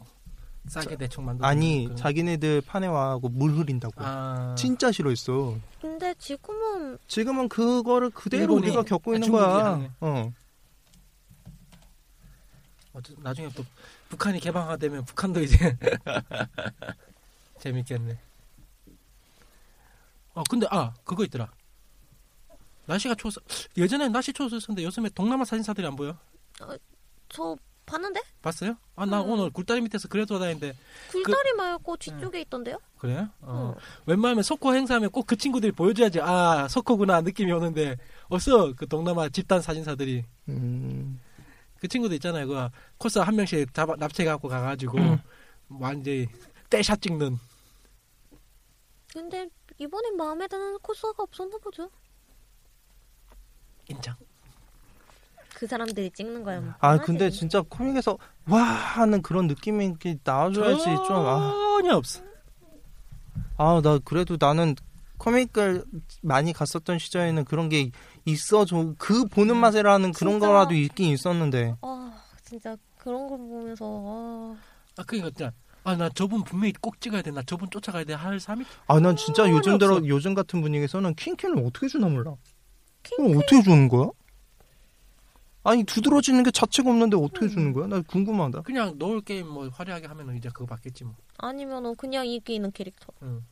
[0.67, 5.57] 싸게 대충 만들 아니 자기네들 판에 와고 물 흐린다고 아, 진짜 싫어했어.
[5.81, 9.91] 근데 지금은 지금은 그거를 그대로 일본이- 우리가 겪고 아, 있는 거야.
[10.01, 10.33] 어.
[13.19, 13.65] 나중에 또
[14.09, 15.57] 북한이 개방화되면 북한도 이제
[17.61, 18.19] 재밌겠네.
[20.39, 21.51] 어 근데 아 그거 있더라.
[22.87, 23.41] 날씨가 추워서
[23.77, 26.17] 예전에 날씨 추웠었는데 요즘에 동남아 사진사들이 안 보여?
[27.29, 28.77] 저 봤는데 봤어요?
[28.95, 29.31] 아나 음.
[29.31, 30.75] 오늘 굴다리 밑에서 그래 돌아다니는데
[31.11, 32.79] 굴다리 말고 뒤쪽에 있던데요?
[32.99, 33.29] 그래요?
[33.41, 33.75] 어.
[33.75, 33.81] 응.
[34.07, 37.97] 웬만하면 석호 행사하면 꼭 그 친구들이 보여줘야지 아 석호구나 느낌이 오는데
[38.29, 41.21] 없어 그 동남아 집단 사진사들이 음.
[41.81, 45.19] 그 친구들 있잖아요 그 코스 한 명씩 잡아 납치해 갖고 가가지고 음.
[45.69, 46.27] 완전히
[46.71, 47.37] 떼샷 찍는
[49.13, 49.49] 근데
[49.79, 51.89] 이번엔 마음에 드는 코스가 없었나 보죠.
[53.89, 54.15] 인정.
[55.55, 56.61] 그 사람들이 찍는 거야.
[56.61, 56.73] 뭐.
[56.81, 57.05] 아 하지.
[57.05, 61.53] 근데 진짜 코믹에서 와 하는 그런 느낌이 이렇게 나와줘야지 좀 아.
[61.53, 62.23] 전혀 없어.
[63.57, 64.77] 아, 나 그래도 나는
[65.19, 65.85] 코믹을
[66.23, 67.91] 많이 갔었던 시절에는 그런 게
[68.25, 68.95] 있어 줘.
[68.99, 70.47] 그 보는 맛이라는 그런 진짜.
[70.47, 71.75] 거라도 있긴 있었는데.
[71.83, 74.57] 아 진짜 그런 걸 보면서 아,
[74.97, 75.53] 아 진짜
[75.89, 77.31] 아 나 저분 분명히 꼭 찍어야 돼.
[77.31, 78.13] 나 저분 쫓아가야 돼.
[78.15, 80.07] 할 3일 아, 난 진짜 요즘 들어 없어.
[80.07, 82.35] 요즘 같은 분위기에서는 킹캔을 어떻게 주나 몰라.
[83.03, 84.09] 킹 이거 어떻게 주는 거야?
[85.65, 87.87] 아니 두드러지는 게 자체가 없는데 어떻게 주는 거야?
[87.87, 88.63] 나 궁금하다.
[88.63, 91.15] 그냥 노을 게임 뭐 화려하게 하면은 이제 그거 받겠지 뭐.
[91.39, 93.07] 아니면은 그냥 인기 있는 캐릭터.
[93.23, 93.43] 응.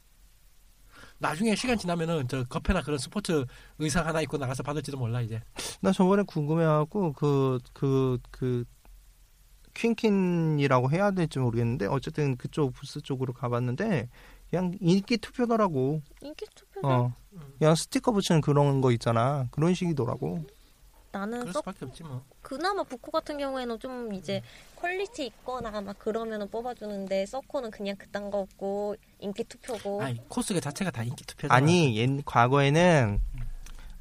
[1.19, 3.45] 나중에 시간 지나면은 저 커피나 그런 스포츠
[3.79, 5.41] 의상 하나 입고 나가서 받을지도 몰라 이제.
[5.81, 8.65] 나 저번에 궁금해하고 그 그 그
[9.77, 14.09] 퀸킨이라고 해야 될지 모르겠는데 어쨌든 그쪽 부스 쪽으로 가봤는데
[14.51, 16.01] 그냥 인기 투표더라고.
[16.23, 16.87] 인기 투표죠.
[16.87, 17.15] 어.
[17.59, 19.47] 그냥 스티커 붙이는 그런 거 있잖아.
[19.51, 20.45] 그런 식이더라고.
[21.13, 22.23] 나는 그럴 썩 수밖에 없지 뭐.
[22.43, 24.43] 그나마 부코 같은 경우에는 좀 이제
[24.77, 30.91] quality 있거나 막 그러면은 뽑아주는데 서코는 그냥 그딴 거 없고 인기 투표고 아니 코스가 자체가
[30.91, 31.55] 다 인기 투표잖아.
[31.55, 33.19] 아니, 옛, 과거에는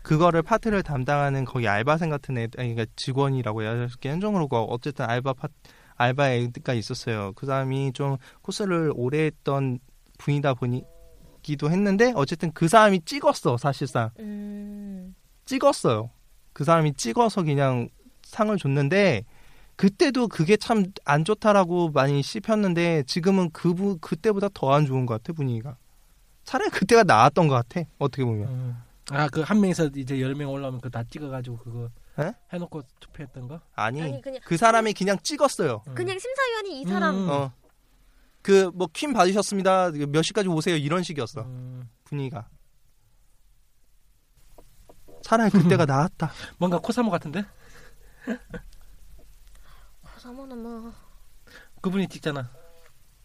[0.05, 5.33] 그거를 파트를 담당하는 거기 알바생 같은 애, 그러니까 직원이라고 해야 될게 현정으로 가 어쨌든 알바
[5.33, 5.47] 파,
[5.95, 7.33] 알바 애가 있었어요.
[7.35, 9.79] 그 사람이 좀 코스를 오래 했던
[10.19, 15.15] 분이다 보니기도 했는데 어쨌든 그 사람이 찍었어 사실상 음,
[15.45, 16.11] 찍었어요.
[16.53, 17.89] 그 사람이 찍어서 그냥
[18.23, 19.23] 상을 줬는데
[19.75, 25.33] 그때도 그게 참 안 좋다라고 많이 씹혔는데 지금은 그부 그때보다 더 안 좋은 것 같아
[25.33, 25.77] 분위기가.
[26.43, 28.84] 차라리 그때가 나았던 것 같아 어떻게 보면.
[29.11, 31.89] 아 그 한 명에서 이제 열 명 올라오면 그거 다 찍어가지고 그거
[32.19, 32.33] 에?
[32.53, 33.61] 해놓고 투표했던 거.
[33.75, 35.83] 아니, 아니 그냥 그 사람이 그냥 찍었어요.
[35.87, 35.93] 음.
[35.95, 37.29] 그냥 심사위원이 이 사람 음.
[37.29, 37.53] 어.
[38.41, 39.91] 그 뭐 퀸 받으셨습니다.
[40.09, 40.75] 몇 시까지 오세요.
[40.75, 41.41] 이런 식이었어.
[41.41, 42.47] 음, 분위기가.
[45.23, 46.31] 차라리 그때가 나았다.
[46.57, 47.43] 뭔가 코사모 같은데?
[50.19, 50.93] 사모는 뭐
[51.81, 52.49] 그분이 찍잖아.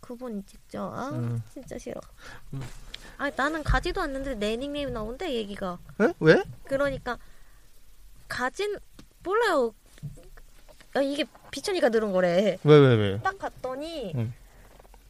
[0.00, 1.42] 그분이 직접 아 음.
[1.52, 2.00] 진짜 싫어.
[3.20, 3.22] 음.
[3.22, 5.78] 아 나는 가지도 않는데 내 닉네임 나온대 얘기가.
[6.00, 6.12] 에?
[6.20, 6.42] 왜?
[6.64, 7.18] 그러니까
[8.28, 8.76] 가진
[9.22, 9.74] 몰라요.
[10.94, 12.58] 아, 이게 비천이가 들은 거래.
[12.64, 13.20] 왜 왜 왜?
[13.20, 14.32] 딱 갔더니 응.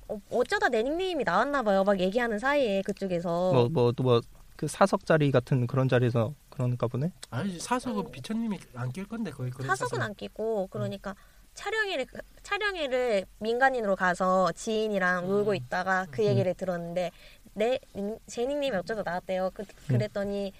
[0.08, 1.84] 어, 어쩌다 내 닉네임이 나왔나 봐요.
[1.84, 3.52] 막 얘기하는 사이에 그쪽에서.
[3.52, 4.20] 뭐 뭐 또 뭐
[4.56, 7.12] 그 사석 자리 같은 그런 자리에서 그런가 보네.
[7.30, 10.02] 아니 사석은 비천님이 안 낄 건데 거의 그런 사석은 사석은.
[10.02, 11.14] 안 끼고 그러니까
[11.54, 12.06] 촬영회를
[12.42, 17.10] 촬영회를 민간인으로 가서 지인이랑 놀고 있다가 그 얘기를 들었는데
[17.54, 19.50] 내제 닉네임이 어쩌다 나왔대요.
[19.54, 20.52] 그, 그랬더니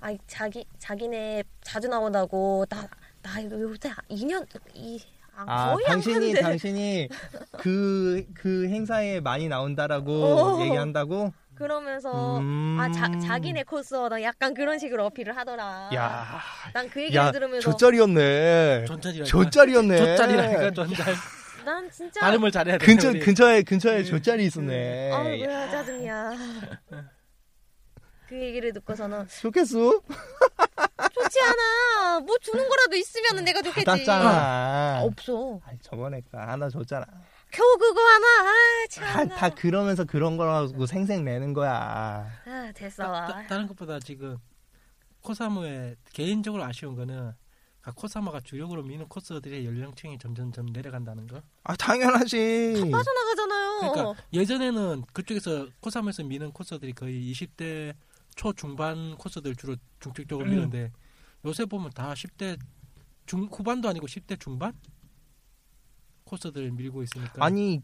[0.00, 2.88] 아 자기 자기네 자주 나온다고 나
[3.22, 4.98] 나 요새 2년 이
[5.36, 6.34] 아, 아, 당신이.
[6.34, 7.08] 당신이
[7.58, 10.64] 그그 행사에 많이 나온다라고 어.
[10.64, 11.32] 얘기한다고?
[11.54, 12.78] 그러면서 음.
[12.80, 15.90] 아 자, 자기네 코스어다 약간 그런 식으로 어필을 하더라.
[15.94, 16.40] 야,
[16.72, 18.84] 난 그 얘기를 야, 들으면서 조짜리였네.
[18.86, 19.24] 존짜리라.
[19.26, 19.96] 조짜리였네.
[19.98, 21.14] 조짜리라니까 존잘.
[21.64, 22.86] 난 진짜 발음을 잘해야 돼.
[22.86, 23.20] 근처 우리.
[23.20, 25.12] 근처에 근처에 조짜리 있었네.
[25.12, 26.32] 아 뭐야 짜증이야.
[28.28, 29.74] 그 얘기를 듣고서는 좋겠어?
[31.12, 32.20] 좋지 않아.
[32.20, 33.84] 뭐 주는 거라도 있으면 내가 좋겠지.
[33.84, 35.02] 받았잖아.
[35.02, 35.60] 없어.
[35.64, 37.04] 아니, 저번에 그 하나 줬잖아.
[37.50, 38.26] 겨우 그거 하나.
[38.26, 39.28] 아 다, 참.
[39.28, 42.30] 다 그러면서 그런 거라고 생색 내는 거야.
[42.46, 43.02] 아 됐어.
[43.02, 44.38] 따, 다른 것보다 지금
[45.22, 47.32] 코사모의 개인적으로 아쉬운 거는
[47.82, 51.42] 아, 코사모가 주력으로 미는 코스들의 연령층이 점점 점 내려간다는 거.
[51.64, 52.90] 아 당연하지.
[52.90, 53.92] 빠져나가잖아요.
[53.92, 57.94] 그러니까 예전에는 그쪽에서 코사모에서 미는 코스들이 거의 20대
[58.36, 60.50] 초 중반 코스들 주로 중점적으로 음.
[60.50, 60.92] 미는데
[61.46, 62.58] 요새 보면 다 10대
[63.26, 64.74] 중 후반도 아니고 10대 중반
[66.24, 67.82] 코스들 밀고 있으니까 아니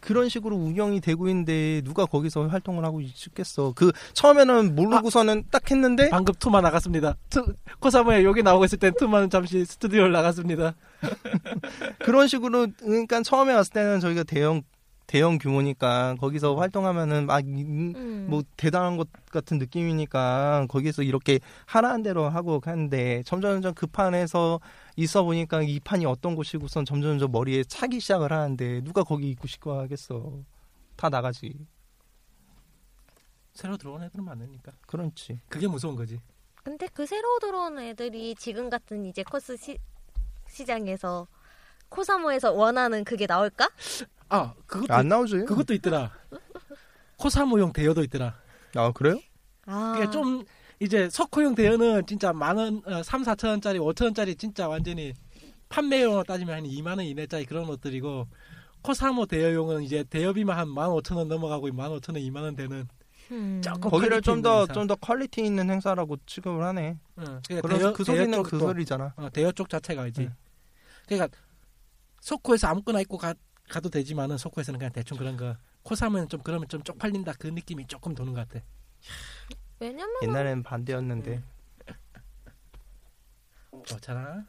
[0.00, 3.72] 그런 식으로 운영이 되고 있는데 누가 거기서 활동을 하고 싶겠어.
[3.74, 7.16] 그 처음에는 모르고서는 딱 했는데 방금 투마 나갔습니다.
[7.30, 7.44] 투,
[7.80, 10.74] 코사모에 여기 나오고 있을 땐 투마는 잠시 스튜디오를 나갔습니다.
[12.00, 14.62] 그런 식으로 그러니까 처음에 왔을 때는 저희가 대형
[15.08, 18.42] 대형 규모니까 거기서 활동하면은 막뭐 음.
[18.58, 24.60] 대단한 것 같은 느낌이니까 거기서 이렇게 하라는 대로 하고 가는데 점점 점점 그 판에서
[24.96, 29.48] 있어 보니까 이 판이 어떤 곳이고선 점점 점점 머리에 차기 시작을 하는데 누가 거기 있고
[29.48, 30.40] 싶어 하겠어.
[30.94, 31.54] 다 나가지.
[33.54, 35.40] 새로 들어온 애들은 많으니까 그렇지.
[35.48, 36.20] 그게 무서운 거지.
[36.62, 39.78] 근데 그 새로 들어온 애들이 지금 같은 이제 코스 시,
[40.48, 41.26] 시장에서
[41.88, 43.70] 코사모에서 원하는 그게 나올까?
[44.30, 45.44] 아 그것도 안 나오지.
[45.46, 46.10] 그것도 있더라.
[47.16, 48.34] 코사모용 대여도 있더라.
[48.74, 49.18] 아 그래요?
[49.66, 49.94] 아.
[49.96, 50.44] 그게 좀
[50.80, 55.12] 이제 서코용 대여는 진짜 만 원, 어, 3, 4천 원짜리, 5천 원짜리 진짜 완전히
[55.68, 58.26] 판매용으로 따지면 한 2만 원 이내짜리 그런 옷들이고
[58.82, 62.86] 코사모 대여용은 이제 대여비만 한 15,000원 넘어가고 15,000원, 2만 원 되는
[63.30, 63.60] 음.
[63.62, 64.66] 조금 거기를 좀 더.
[64.68, 66.96] 좀 더 퀄리티 있는 행사라고 취급을 하네.
[67.18, 67.24] 응.
[67.46, 69.12] 그러니까 그래서 대여- 그 대여 소리는 그 쪽도, 소리잖아.
[69.16, 70.22] 어, 대여 쪽 자체가 이지.
[70.22, 70.34] 응.
[71.06, 71.36] 그러니까
[72.20, 73.34] 서코에서 아무거나 입고 가,
[73.68, 78.14] 가도 되지만은 서코에서는 그냥 대충 그런 거 코사모는 좀 그러면 좀 쪽팔린다 그 느낌이 조금
[78.14, 78.64] 도는 것 같아.
[79.80, 81.42] 왜냐면 옛날엔 반대였는데.
[83.86, 84.44] 좋잖아.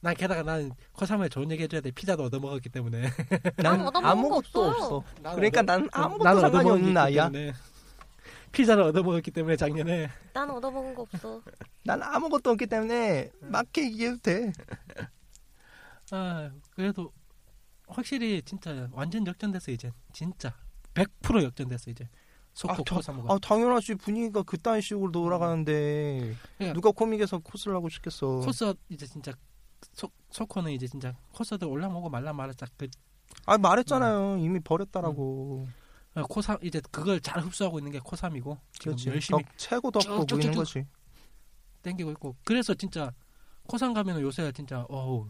[0.00, 1.90] 난 게다가 난 코사모에 좋은 얘기 해줘야 돼.
[1.90, 3.08] 피자도 얻어 먹었기 때문에.
[3.56, 4.96] 난난 얻어먹은 거 아무것도 없어요.
[4.96, 5.04] 없어.
[5.34, 7.30] 그러니까 난 아무것도 나는 상관이 얻어먹었기 없는 아이야.
[8.52, 11.42] 피자를 얻어 먹었기 때문에 작년에 난 얻어먹은 거 없어.
[11.82, 14.52] 난 아무것도 없기 때문에 맞게 얘기해도 돼.
[16.12, 17.10] 아 그래도
[17.88, 20.54] 확실히 진짜 완전 역전됐어 이제 진짜
[20.94, 22.08] 100% 역전됐어 이제
[22.54, 27.88] 속고 아, 저- 코사모가 아 당연하지 분위기가 그딴 식으로 돌아가는데 그러니까 누가 코믹에서 코스를 하고
[27.88, 28.40] 싶겠어.
[28.40, 29.32] 코스 이제 진짜
[29.92, 32.86] 소, 소코는 이제 진짜 코스들 올라오고 말라 말았자 그
[33.46, 34.36] 아 말했잖아요.
[34.38, 35.66] 이미 버렸다라고.
[36.28, 39.08] 코삼 이제 그걸 잘 흡수하고 있는 게 코삼이고 지금 그렇지.
[39.08, 40.44] 열심히 덕, 최고 덕 보고 쭉쭉쭉쭉.
[40.44, 40.86] 있는 거지.
[41.82, 43.12] 땡기고 있고 그래서 진짜
[43.66, 45.26] 코사모 가면은 요새 진짜 어우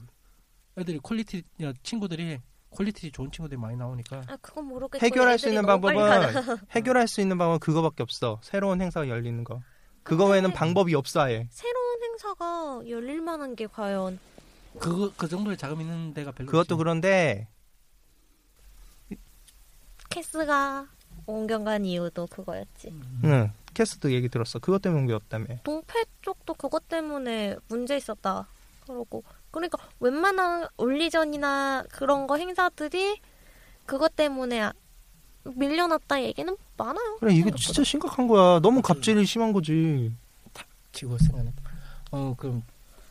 [0.76, 5.64] 애들이 퀄리티 야, 친구들이 퀄리티 좋은 친구들이 많이 나오니까 아 그건 모르겠고 해결할 수 있는.
[5.64, 5.94] 방법은
[6.70, 8.40] 해결할 수 있는 방법은 그거밖에 없어.
[8.42, 9.62] 새로운 행사가 열리는 거.
[10.02, 11.46] 그거 외에는 방법이 없어 아예.
[11.50, 14.18] 새로운 행사가 열릴 만한 게 과연
[14.78, 16.76] 그그 정도의 자금 있는 데가 별로 그것도 없지.
[16.76, 17.48] 그런데
[20.10, 20.88] 캐스가
[21.26, 22.88] 온경 간 이유도 그거였지.
[22.88, 23.20] 음.
[23.24, 24.58] 응 캐스트 얘기 들었어.
[24.58, 25.46] 그것 때문에 없다며.
[25.64, 28.46] 동패 쪽도 그것 때문에 문제 있었다.
[28.86, 29.22] 그러고
[29.54, 33.20] 그러니까 웬만한 올리전이나 그런 거 행사들이
[33.86, 34.72] 그것 때문에 아-
[35.44, 37.18] 밀려났다 얘기는 많아요.
[37.20, 37.56] 그래 이거 생각보다.
[37.62, 38.60] 진짜 심각한 거야.
[38.60, 40.12] 너무 갑질이 심한 거지.
[40.92, 41.62] 치고 생각났다.
[42.12, 42.62] 어 그럼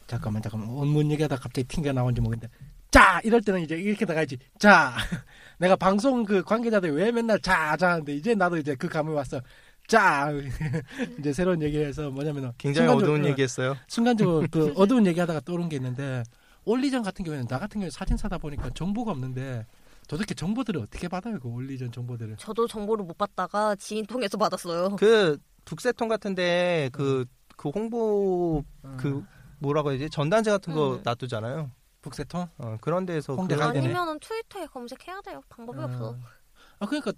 [0.07, 2.53] 잠깐만 잠깐만 뭔 얘기하다 갑자기 튕겨 나온지 모르겠는데
[2.91, 4.93] 자 이럴 때는 이제 이렇게 나가야지 자
[5.59, 9.41] 내가 방송 그 관계자들 왜 맨날 자자 하는데 이제 나도 이제 그 감이 왔어
[9.87, 10.31] 자
[11.19, 13.75] 이제 새로운 얘기해서 뭐냐면은 굉장히 어두운 어, 얘기했어요.
[13.87, 16.23] 순간적으로 그 어두운 얘기하다가 떠오른 게 있는데
[16.65, 19.65] 올리전 같은 경우에는 나 같은 경우에 사진 사다 보니까 정보가 없는데
[20.07, 24.95] 도대체 정보들을 어떻게 받아요 그 올리전 정보들을 저도 정보를 못 받다가 지인 통해서 받았어요.
[24.95, 28.63] 그 북새통 같은데 그그 홍보
[28.97, 29.23] 그
[29.59, 31.01] 뭐라고 해야지 전단지 같은 거 음.
[31.03, 31.71] 놔두잖아요.
[32.01, 33.55] 북새통 어, 그런 데서 홍대.
[33.55, 35.41] 아니면은 트위터에 검색해야 돼요.
[35.49, 36.17] 방법이 없어.
[36.79, 37.13] 아 그러니까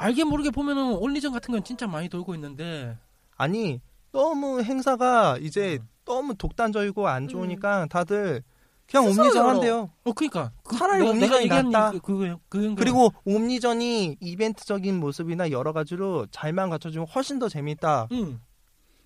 [0.00, 2.96] 알게 모르게 보면은 올리전 같은 건 진짜 많이 돌고 있는데
[3.36, 3.80] 아니
[4.12, 5.88] 너무 행사가 이제 음.
[6.06, 8.42] 너무 독단적이고 안 좋으니까 다들
[8.90, 9.46] 그냥 옴니전.
[9.48, 9.90] 한대요.
[10.04, 11.90] 어 그러니까 그, 차라리 내가- 옴니전이 내가 낫다.
[11.92, 18.08] 그, 그, 그, 그 그리고 옴니전이 이벤트적인 모습이나 여러 가지로 잘만 갖춰주면 훨씬 더 재밌다.
[18.12, 18.40] 응.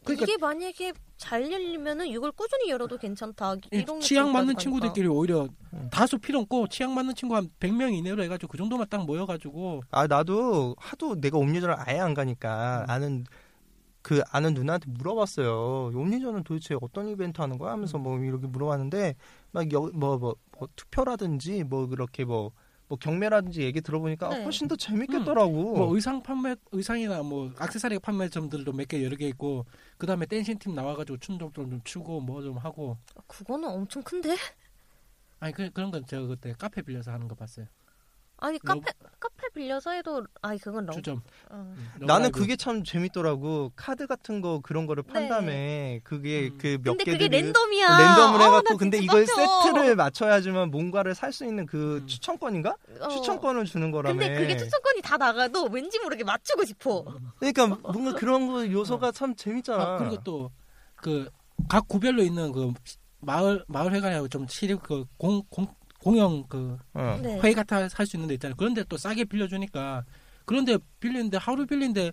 [0.04, 3.54] 그러니까 이게 만약에 잘 열리면은 이걸 꾸준히 열어도 괜찮다.
[3.54, 5.88] 이 이런 취향 맞는 친구들끼리 오히려 음.
[5.90, 10.06] 다수 필요 없고 취향 맞는 친구 한 100명 이내로 해가지고 그 정도만 딱 모여가지고 아
[10.06, 12.90] 나도 하도 내가 옴니전을 아예 안 가니까 음.
[12.90, 13.24] 아는
[14.02, 15.92] 그 아는 누나한테 물어봤어요.
[15.94, 17.72] 옴니전은 도대체 어떤 이벤트 하는 거야?
[17.72, 19.14] 하면서 뭐 이렇게 물어봤는데
[19.52, 20.18] 막 뭐뭐 뭐,
[20.58, 22.52] 뭐 투표라든지 뭐 그렇게 뭐
[22.88, 24.42] 뭐 경매라든지 얘기 들어보니까 네.
[24.44, 25.76] 훨씬 더 재밌겠더라고.
[25.76, 29.64] 뭐 의상 판매 의상이나 뭐 액세서리 판매점들도 몇 개 여러 개 있고
[29.96, 34.36] 그 다음에 댄싱 팀 나와가지고 춤좀 좀 추고 뭐 좀 하고 그거는 엄청 큰데?
[35.40, 37.66] 아니 그, 그런 건 제가 그때 카페 빌려서 하는 거 봤어요
[38.38, 40.92] 아니 러- 카페 카페 빌려서 해도 아니 그건 러.
[40.92, 41.74] 주점 어.
[42.00, 42.38] 나는 러브라이브.
[42.40, 43.72] 그게 참 재밌더라고.
[43.76, 45.28] 카드 같은 거 그런 거를 판 네.
[45.28, 46.58] 다음에 그게 음.
[46.58, 47.98] 그몇 근데 개를 그게 랜덤이야.
[47.98, 49.26] 랜덤을 어, 해갖고 나 근데 이걸.
[49.26, 52.06] 세트를 맞춰야지만 뭔가를 살 수 있는 그 음.
[52.06, 52.76] 추천권인가?
[53.00, 53.08] 어.
[53.08, 54.18] 추천권을 주는 거라며.
[54.18, 57.04] 근데 그게 추천권이 다 나가도 왠지 모르게 맞추고 싶어.
[57.38, 59.82] 그러니까 뭔가 그런 거 요소가 참 재밌잖아.
[59.82, 60.50] 아, 그리고 또
[60.96, 61.28] 그
[61.68, 62.72] 각 구별로 있는 그
[63.20, 65.66] 마을 마을 회관이라고 좀 시립 그공 공,
[66.04, 67.18] 공영 그 어.
[67.22, 67.40] 네.
[67.40, 68.54] 회의 같아 할 수 있는 데 있잖아요.
[68.56, 70.04] 그런데 또 싸게 빌려주니까
[70.44, 72.12] 그런데 빌리는데 하루 빌리는데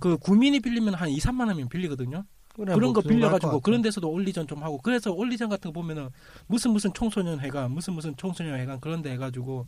[0.00, 2.24] 그 구민이 빌리면 한 2, 3만 원이면 빌리거든요.
[2.54, 3.60] 그래, 그런 뭐 거 빌려가지고.
[3.60, 6.08] 그런 데서도 올리전 좀 하고 그래서 올리전 같은 거 보면은
[6.46, 9.66] 무슨 무슨 청소년 회관 무슨 무슨 청소년 회관 그런 데 해가지고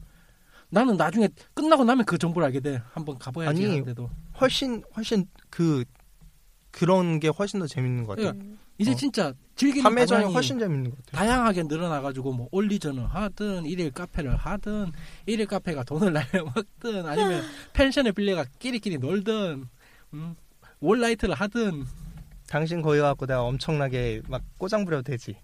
[0.68, 2.82] 나는 나중에 끝나고 나면 그 정보를 알게 돼.
[2.92, 5.84] 한번 가봐야지 아니, 하는데도 훨씬 훨씬 그
[6.70, 8.30] 그런 게 훨씬 더 재밌는 것 같아.
[8.32, 8.58] 음.
[8.78, 8.94] 이제 어.
[8.94, 11.18] 진짜 즐기는 판매장이 훨씬 재밌는 것 같아.
[11.18, 14.92] 다양하게 늘어나가지고 뭐 올리전을 하든 일일 카페를 하든
[15.24, 19.66] 일일 카페가 돈을 날려먹든 아니면 펜션을 빌려가 끼리끼리 놀든
[20.14, 20.36] 음,
[20.80, 21.84] 월라이트를 하든
[22.48, 25.36] 당신 거기 갖고 내가 엄청나게 막 꼬장 부려도 되지.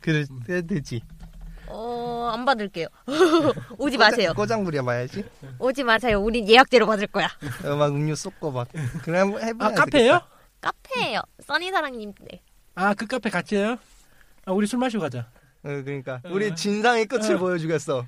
[0.00, 0.66] 그래 음.
[0.66, 1.02] 되지.
[1.66, 2.88] 어, 안 받을게요.
[3.78, 4.32] 오지 마세요.
[4.34, 5.24] 꼬장 부려 봐야지.
[5.58, 6.20] 오지 마세요.
[6.20, 7.28] 우린 예약제로 받을 거야.
[7.64, 8.68] 어, 막 음료 쏟고 막.
[9.02, 10.20] 그래 한번 해봐야 아 카페예요?
[10.68, 11.20] 카페예요.
[11.46, 12.40] 써니사랑님 네.
[12.74, 13.76] 아 그 카페 같이 해요?
[14.46, 15.20] 아 우리 술 마시고 가자
[15.62, 16.28] 어, 그러니까 어.
[16.30, 17.38] 우리 진상의 끝을 어.
[17.38, 18.06] 보여주겠어.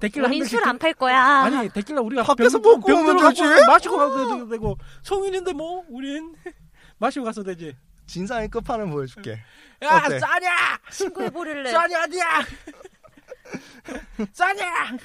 [0.00, 1.20] 데킬라 한 우린 병씩 술안 팔 거야.
[1.44, 3.42] 아니 데킬라 우리가 밖에서 병- 먹고 병 오면 되지?
[3.66, 6.34] 마시고 가도 되고 성인인데 뭐 우린
[6.98, 9.40] 마시고 가서 되지 진상의 끝판을 보여줄게.
[9.82, 10.18] 야 어때?
[10.18, 10.50] 싸냐
[10.90, 11.70] 신고해버릴래.
[11.70, 12.26] 싸냐 어디야
[14.32, 14.96] 싸냐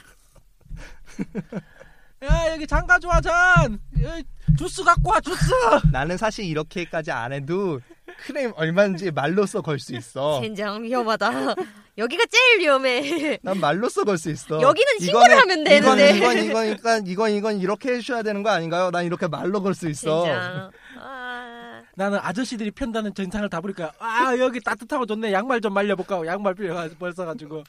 [2.24, 4.24] 야 여기 장가 좋아 잔 여기
[4.58, 5.52] 주스 갖고 와 주스
[5.92, 7.80] 나는 사실 이렇게까지 안 해도
[8.26, 10.42] 크림 얼마인지 말로써 걸 수 있어.
[10.42, 11.30] 젠장 위험하다.
[12.00, 13.38] 여기가 제일 위험해.
[13.44, 14.60] 난 말로써 걸 수 있어.
[14.62, 16.18] 여기는 신고를 이거는- 하면 되는데.
[16.18, 18.90] 이건 이건 이건 이건 이건 이렇게 해주셔야 되는 거 아닌가요?
[18.90, 20.24] 난 이렇게 말로 걸 수 있어.
[20.24, 20.72] 젠장.
[21.00, 26.26] 아, 나는 아저씨들이 편다는 정상을 다 부릴까 아 여기 따뜻하고 좋네 양말 좀 말려볼까 하고
[26.26, 27.64] 양말 빌려 벌써 가지고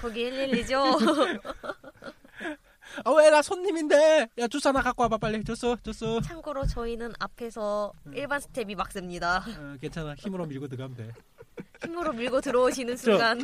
[0.00, 1.40] 거기 112죠.
[3.04, 4.28] 아 왜 나 손님인데?
[4.38, 5.42] 야 주스 하나 갖고 와봐 빨리.
[5.44, 6.20] 주스 주스.
[6.24, 9.44] 참고로 저희는 앞에서 일반 스텝이 막습니다.
[9.58, 10.14] 어, 괜찮아.
[10.16, 11.12] 힘으로 밀고 들어가면 돼.
[11.84, 13.38] 힘으로 밀고 들어오시는 순간.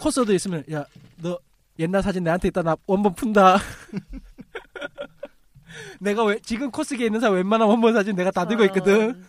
[0.00, 0.84] 코스도 있으면 야
[1.22, 1.38] 너
[1.78, 3.58] 옛날 사진 내한테 있다 나 원본 푼다.
[6.00, 8.66] 내가 왜 지금 코스기에 있는 사람 웬만한 원본 사진 내가 다 들고 어.
[8.66, 9.24] 있거든.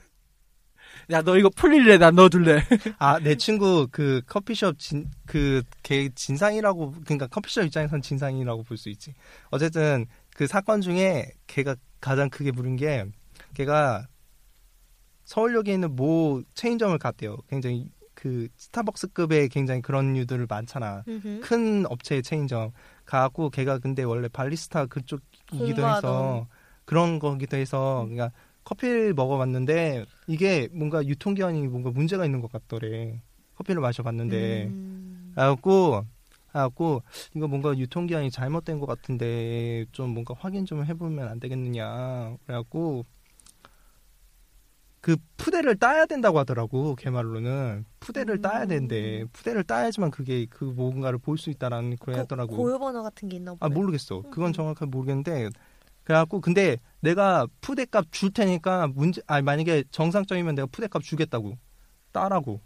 [1.09, 1.97] 야 너 이거 풀릴래?
[1.97, 2.63] 나 넣어줄래?
[2.99, 8.89] 아, 내 친구 그 커피숍 진, 그, 걔 진상이라고, 그러니까 커피숍 입장에선 진상이라고 볼 수
[8.89, 9.13] 있지.
[9.49, 13.05] 어쨌든 그 사건 중에 걔가 가장 크게 부른 게,
[13.53, 14.07] 걔가
[15.25, 17.37] 서울역에 있는 모 체인점을 갔대요.
[17.49, 21.03] 굉장히 그 스타벅스급의 굉장히 그런 류들을 많잖아.
[21.07, 21.39] 음흠.
[21.43, 22.71] 큰 업체의 체인점
[23.05, 26.45] 가갖고 걔가 근데 원래 발리스타 그쪽이기도 해서 공부하던.
[26.85, 28.31] 그런 거기도 해서 그러니까
[28.63, 33.21] 커피를 먹어봤는데 이게 뭔가 유통기한이 뭔가 문제가 있는 것 같더래
[33.55, 35.31] 커피를 마셔봤는데 음.
[35.35, 36.05] 그래갖고
[36.49, 37.01] 그래갖고
[37.35, 43.05] 이거 뭔가 유통기한이 잘못된 것 같은데 좀 뭔가 확인 좀 해보면 안 되겠느냐 그래갖고
[44.99, 48.41] 그 푸대를 따야 된다고 하더라고 걔 말로는 푸대를 음.
[48.43, 53.01] 따야 된대 푸대를 따야지만 그게 그 뭔가를 볼 수 있다라는 그래 고- 하더라고 고유 번호
[53.01, 53.59] 같은 게 있나 보네.
[53.61, 54.21] 아 모르겠어.
[54.29, 54.53] 그건 음.
[54.53, 55.49] 정확하게 모르겠는데
[56.03, 61.57] 그래갖고 근데 내가 푸대값 줄 테니까 문제 아 만약에 정상적이면 내가 푸대값 주겠다고
[62.11, 62.61] 따라고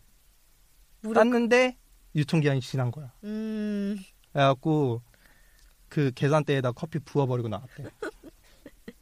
[1.02, 1.78] 무료- 땄는데
[2.16, 3.12] 유통기한이 지난 거야.
[3.24, 3.98] 음.
[4.32, 5.02] 그래갖고
[5.90, 7.84] 그 계산대에다 커피 부어버리고 나왔대.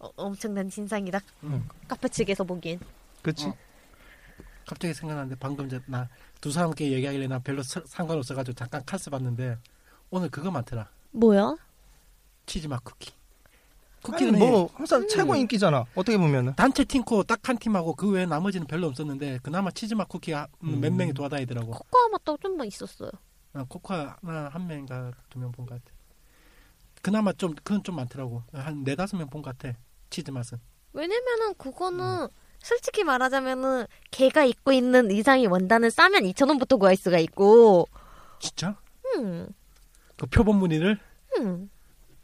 [0.00, 1.20] 어, 엄청난 진상이다.
[1.44, 1.66] 응.
[1.88, 2.78] 카페 측에서 보기엔.
[3.22, 3.46] 그치?
[3.46, 3.56] 어.
[4.66, 9.56] 갑자기 생각났는데 방금 나두 사람께 얘기하길래 나 별로 사- 상관없어가지고 잠깐 카스 봤는데
[10.10, 10.90] 오늘 그거 많더라.
[11.12, 11.56] 뭐야?
[12.46, 13.12] 치즈맛 쿠키.
[14.02, 15.08] 쿠키는 뭐 항상 음.
[15.08, 15.84] 최고 인기잖아.
[15.94, 16.54] 어떻게 보면은.
[16.54, 20.88] 단체 팀코 딱 한 팀하고 그 외에 나머지는 별로 없었는데 그나마 치즈맛 쿠키가 음, 몇
[20.92, 20.96] 음.
[20.96, 21.70] 명이 도와다니더라고.
[21.72, 23.10] 코코아 맛도 좀만 있었어요.
[23.54, 25.96] 어, 코코아 한 명인가 두 명 본 것 같아.
[27.02, 28.42] 그나마 좀 그건 좀 많더라고.
[28.52, 29.76] 한 네 다섯 명 본 것 같아.
[30.10, 30.58] 치즈 맛은.
[30.92, 32.28] 왜냐면은 그거는
[32.60, 37.86] 솔직히 말하자면은 걔가 입고 있는 의상이 원단은 싸면 2,000원부터 구할 수가 있고.
[38.40, 38.76] 진짜?
[39.16, 39.48] 음.
[40.16, 40.98] 그 표본 무늬를?
[41.38, 41.70] 음.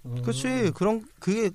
[0.07, 0.23] 음.
[0.23, 0.71] 그치.
[0.75, 1.51] 그런 그게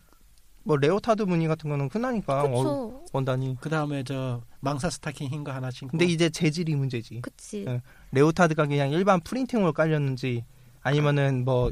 [0.64, 3.06] 뭐 레오타드 무늬 같은 거는 흔하니까 어, 그쵸.
[3.14, 3.58] 원 단이.
[3.60, 5.92] 그 다음에 저 망사 스타킹 흰 거 하나 신고.
[5.92, 7.22] 근데 이제 재질이 문제지.
[7.22, 7.66] 그치.
[7.66, 7.82] 네.
[8.12, 10.46] 레오타드가 그냥 일반 프린팅으로 깔렸는지
[10.82, 11.72] 아니면은 뭐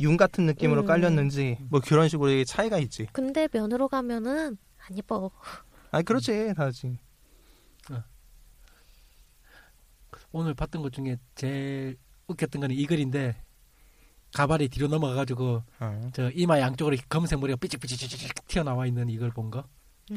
[0.00, 0.86] 윤 같은 느낌으로 음.
[0.86, 3.08] 깔렸는지 뭐 그런 식으로 이게 차이가 있지.
[3.12, 4.56] 근데 면으로 가면은
[4.88, 5.30] 안 예뻐.
[5.90, 6.98] 아니 그렇지 다지.
[10.30, 11.96] 오늘 봤던 것 중에 제일
[12.28, 13.34] 웃겼던 거는 이 글인데
[14.34, 15.62] 가발이 뒤로 넘어가가지고
[16.12, 19.64] 저 이마 양쪽으로 검은색 머리가 삐직삐직 튀어나와 있는 이걸 본 거.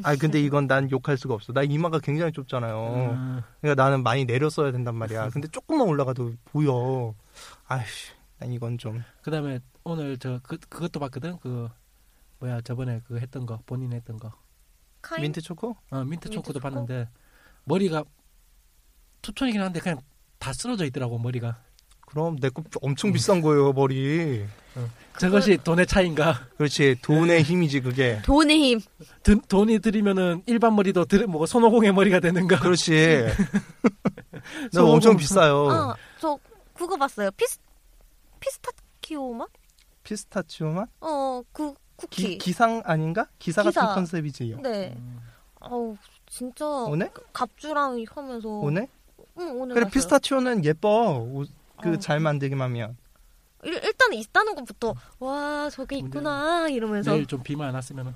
[0.04, 1.52] 아니 근데 이건 난 욕할 수가 없어.
[1.52, 3.12] 나 이마가 굉장히 좁잖아요.
[3.14, 3.40] 음.
[3.60, 5.28] 그러니까 나는 많이 내렸어야 된단 말이야.
[5.30, 7.14] 근데 조금만 올라가도 보여.
[7.66, 9.02] 아이씨, 난 이건 좀.
[9.22, 11.38] 그다음에 오늘 저 그, 그것도 봤거든.
[11.40, 11.68] 그
[12.38, 14.32] 뭐야 저번에 그 했던 거 본인 했던 거.
[15.02, 15.22] 카인?
[15.22, 15.76] 민트 초코?
[15.90, 16.62] 어, 민트 민트 초코도 초코?
[16.62, 17.08] 봤는데
[17.64, 18.04] 머리가
[19.20, 20.00] 투톤이긴 한데 그냥
[20.38, 21.62] 다 쓰러져 있더라고 머리가.
[22.12, 24.44] 그럼 내 거 엄청 비싼 거예요 머리.
[25.18, 26.46] 저것이 돈의 차이인가?
[26.56, 28.20] 그렇지 돈의 힘이지 그게.
[28.24, 28.80] 돈의 힘.
[29.22, 32.58] 드- 돈이 들이면은 일반 머리도 들, 뭐 손오공의 머리가 되는가?
[32.60, 33.26] 그렇지.
[34.72, 34.82] 나.
[34.84, 35.68] 엄청 비싸요.
[35.70, 36.38] 아, 저
[36.74, 37.30] 그거 봤어요.
[37.32, 37.58] 피스
[38.40, 39.48] 피스타키오 맛?
[40.02, 40.88] 피스타치오 맛?
[41.00, 42.22] 어, 그 쿠키.
[42.22, 43.26] 기, 기상 아닌가?
[43.38, 43.80] 기사, 기사.
[43.82, 44.56] 같은 컨셉이지.
[44.62, 44.94] 네.
[44.96, 45.20] 음.
[45.60, 45.96] 아우,
[46.28, 47.10] 진짜 오늘?
[47.32, 48.88] 갑주랑 하면서 오늘?
[49.38, 49.92] 응, 오늘 그래 봤어요.
[49.92, 51.26] 피스타치오는 예뻐.
[51.82, 51.98] 옷, 그 어.
[51.98, 52.96] 잘 만들기만 하면.
[53.64, 58.14] 일, 일단 있다는 것부터 와 저게 있구나 이러면서 내일 좀 비만 안 왔으면은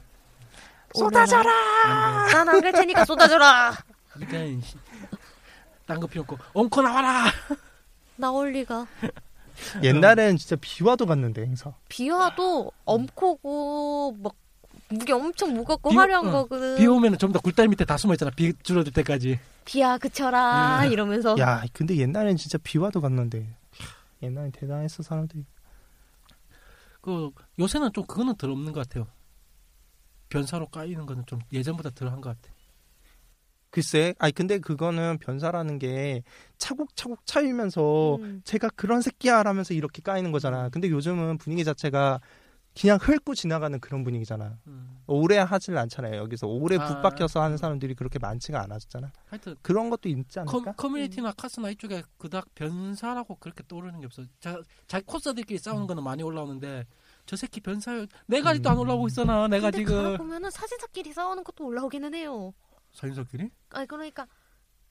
[0.94, 1.50] 쏟아져라
[1.84, 2.32] 안 돼.
[2.34, 3.72] 난안 갈 테니까 쏟아져라
[5.86, 7.26] 딴거 필요 없고 엉코 나와라.
[8.16, 8.86] 나올 리가
[9.82, 11.72] 옛날엔 진짜 비와도 갔는데 행사.
[11.88, 14.34] 비와도 엄코고 막
[14.88, 18.30] 무게 엄청 무겁고 비- 화려한 어, 거거든 비 오면은 좀더 굴다리 밑에 다 숨어 있잖아.
[18.34, 19.38] 비 줄어들 때까지.
[19.66, 20.92] 비야 그쳐라 음.
[20.92, 23.54] 이러면서 야, 근데 옛날엔 진짜 비와도 갔는데.
[24.22, 25.44] 옛날엔 대단했어 사람들이.
[27.02, 29.06] 그 요새는 좀 그거는 덜 없는 것 같아요.
[30.28, 32.54] 변사로 까이는 거는 좀 예전보다 덜 한 것 같아.
[33.70, 36.22] 글쎄, 아니 근데 그거는 변사라는 게
[36.56, 38.40] 차곡차곡 차이면서 음.
[38.44, 40.70] 제가 그런 새끼야라면서 이렇게 까이는 거잖아.
[40.70, 42.20] 근데 요즘은 분위기 자체가
[42.78, 44.58] 그냥 훑고 지나가는 그런 분위기잖아.
[44.66, 44.98] 음.
[45.06, 46.16] 오래 하질 않잖아요.
[46.16, 46.86] 여기서 오래 아.
[46.86, 49.12] 붙박혀서 하는 사람들이 그렇게 많지가 않았잖아.
[49.26, 50.72] 하여튼 그런 것도 있지 커, 않을까?
[50.72, 54.22] 커 뮤니티나 카스나 이쪽에 그닥 변사라고 그렇게 떠오르는 게 없어.
[54.40, 56.86] 자, 자기 코스들끼리 싸우는 거는 많이 올라오는데
[57.24, 58.82] 저 새끼 변사 내가 아직도 안 음.
[58.82, 62.54] 올라오고 있어 나 내가 근데 지금 그러보면은 사진사끼리 싸우는 것도 올라오기는 해요
[62.92, 63.50] 사인석끼리?
[63.70, 64.26] 아니 그러니까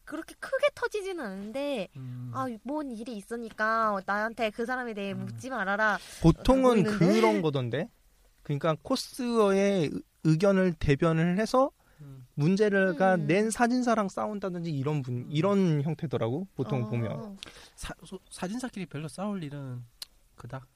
[0.06, 2.32] 그렇게 크게 터지지는 않은데 음.
[2.34, 5.26] 아뭔 일이 있으니까 나한테 그 사람에 대해 음.
[5.26, 6.84] 묻지 말아라 보통은.
[6.84, 7.90] 그런 거던데.
[8.44, 9.92] 그러니까 코스의 의-
[10.24, 12.28] 의견을 대변을 해서 음.
[12.36, 13.26] 문제가 음.
[13.28, 16.90] 낸 사진사랑 싸운다든지 이런 분 이런 형태더라고 보통 어.
[16.90, 17.38] 보면
[17.76, 19.84] 사, 소- 사진사끼리 별로 싸울 일은
[20.36, 20.68] 그닥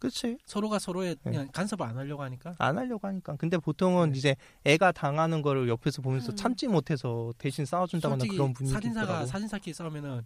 [0.00, 1.30] 그치 서로가 서로의 네.
[1.30, 2.54] 그냥 간섭을 안 하려고 하니까.
[2.58, 4.18] 안 하려고 하니까 근데 보통은 네.
[4.18, 6.36] 이제 애가 당하는 거를 옆에서 보면서 음.
[6.36, 10.22] 참지 못해서 대신 싸워준다거나 솔직히 그런 분위기 사진사가 있더라고 사진사끼리 싸우면은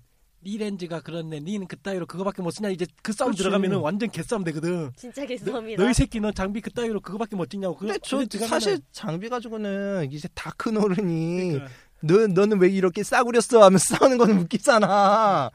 [0.46, 3.42] 니 렌즈가 그렇네 니는 그따위로 그거밖에 못 쓰냐 이제 그 싸움 그렇지.
[3.44, 5.82] 들어가면은 완전 개싸움 되거든 진짜 개썸이다.
[5.82, 9.30] 너희 새끼 너 장비 그따위로 그거밖에 못 찍냐고 그- 근데 저 그래 들어가면은 사실 장비
[9.30, 11.70] 가지고는 이제 다 큰 어른이 그러니까
[12.06, 15.50] 너 너는 왜 이렇게 싸구렸어 하면서 싸우는 거는 웃기잖아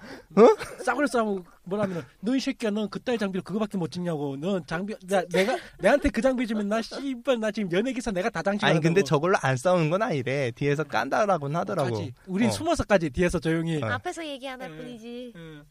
[0.83, 5.57] 싸구려 싸움 뭐라면은 너희 새끼야 넌 그따위 장비로 그거밖에 못 찍냐고 넌 장비 나, 내가
[5.79, 9.03] 내한테 그 장비 주면 나 씨발 나 지금 연예 기사 내가 다 장식하고 아니 근데
[9.03, 12.51] 저걸로 안 싸우는 건 아니래 뒤에서 깐다라고는 하더라고 우린 어.
[12.51, 13.87] 숨어서까지 뒤에서 조용히 어.
[13.87, 14.77] 앞에서 얘기 안할 네.
[14.77, 15.33] 뿐이지.
[15.35, 15.63] 응.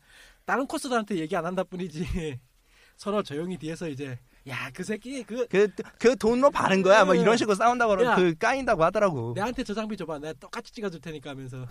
[0.45, 2.07] 다른 코스들한테 얘기 안 한다 뿐이지
[2.97, 5.68] 서로 조용히 뒤에서 이제 야 그 새끼 그 그,
[5.99, 7.05] 그 돈으로 바른 거야.
[7.05, 7.20] 뭐 응.
[7.20, 7.97] 이런 식으로 싸운다고 야.
[7.97, 9.32] 그러면 그 까인다고 하더라고.
[9.34, 11.66] 내한테 저 장비 줘봐 내가 똑같이 찍어줄 테니까 하면서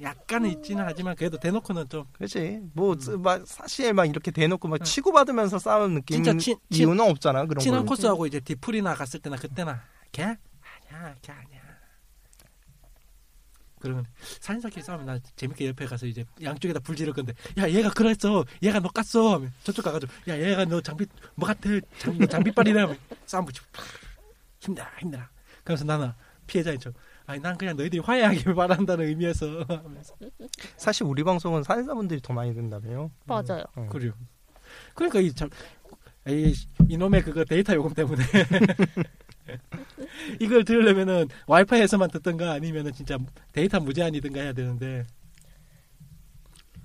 [0.00, 2.60] 약간은 있지는 하지만 그래도 대놓고는 좀 그렇지.
[2.74, 3.44] 뭐, 음.
[3.46, 4.84] 사실 막 이렇게 대놓고 막 응.
[4.84, 7.46] 치고 받으면서 싸우는 느낌 진짜 친- 친- 이유는 없잖아.
[7.46, 7.86] 그런 친한 거.
[7.88, 11.49] 코스하고 이제 디프리나 갔을 때나 그때나 걔 아니야 걔 아니야
[13.80, 14.04] 그러면
[14.40, 18.44] 사진사끼리 싸우면 나 재밌게 옆에 가서 이제 양쪽에다 불 지를 건데 야 얘가 그랬어.
[18.62, 19.32] 얘가 너 깠어.
[19.32, 21.68] 하면 저쪽 가가지고 야 얘가 너 장비 뭐 같아?
[21.98, 22.80] 장비 장비빨이네.
[22.80, 23.66] 하면 싸움 붙이고.
[24.60, 25.22] 힘들어 힘들어.
[25.64, 26.12] 그래서 나는
[26.46, 26.92] 피해자인 척.
[27.26, 29.64] 아니 난 그냥 너희들이 화해하길 바란다는 의미에서.
[29.68, 30.14] 하면서.
[30.76, 33.10] 사실 우리 방송은 사진사분들이 더 많이 듣는다며요.
[33.24, 33.64] 맞아요.
[33.76, 33.86] 어.
[33.90, 34.12] 그래요.
[34.94, 35.48] 그러니까 이 참,
[36.28, 36.54] 이
[36.88, 38.22] 이놈의 그거 데이터 요금 때문에
[40.40, 43.18] 이걸 들으려면은 와이파이에서만 듣던가 아니면은 진짜
[43.52, 45.04] 데이터 무제한이든가 해야 되는데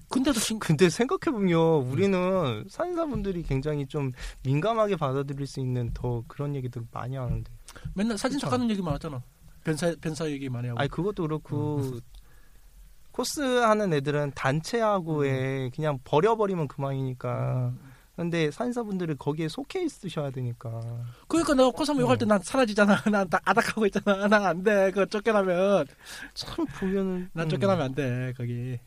[0.10, 4.12] 근데도 신 근데 생각해보면 우리는 사진사분들이 굉장히 좀
[4.44, 7.52] 민감하게 받아들일 수 있는 더 그런 얘기들 많이 하는데.
[7.94, 8.52] 맨날 사진사 그쵸.
[8.52, 9.22] 가는 얘기만 하잖아
[9.64, 11.78] 변사 변사 얘기 많이 하고 아니, 그것도 그렇고.
[11.80, 12.00] 음.
[13.12, 17.74] 코스 하는 애들은 단체하고에 그냥 버려버리면 그만이니까.
[17.74, 17.95] 음.
[18.16, 20.82] 근데 사진사분들은 거기에 속해 있으셔야 되니까.
[21.28, 22.18] 그러니까 내가 코삼 욕할 어.
[22.18, 25.86] 때난 사라지잖아 난 다 아닥하고 있잖아 난 안 돼 그거 쫓겨나면
[26.34, 27.30] 참 보면은.
[27.34, 27.50] 난 음.
[27.50, 28.80] 쫓겨나면 안 돼 거기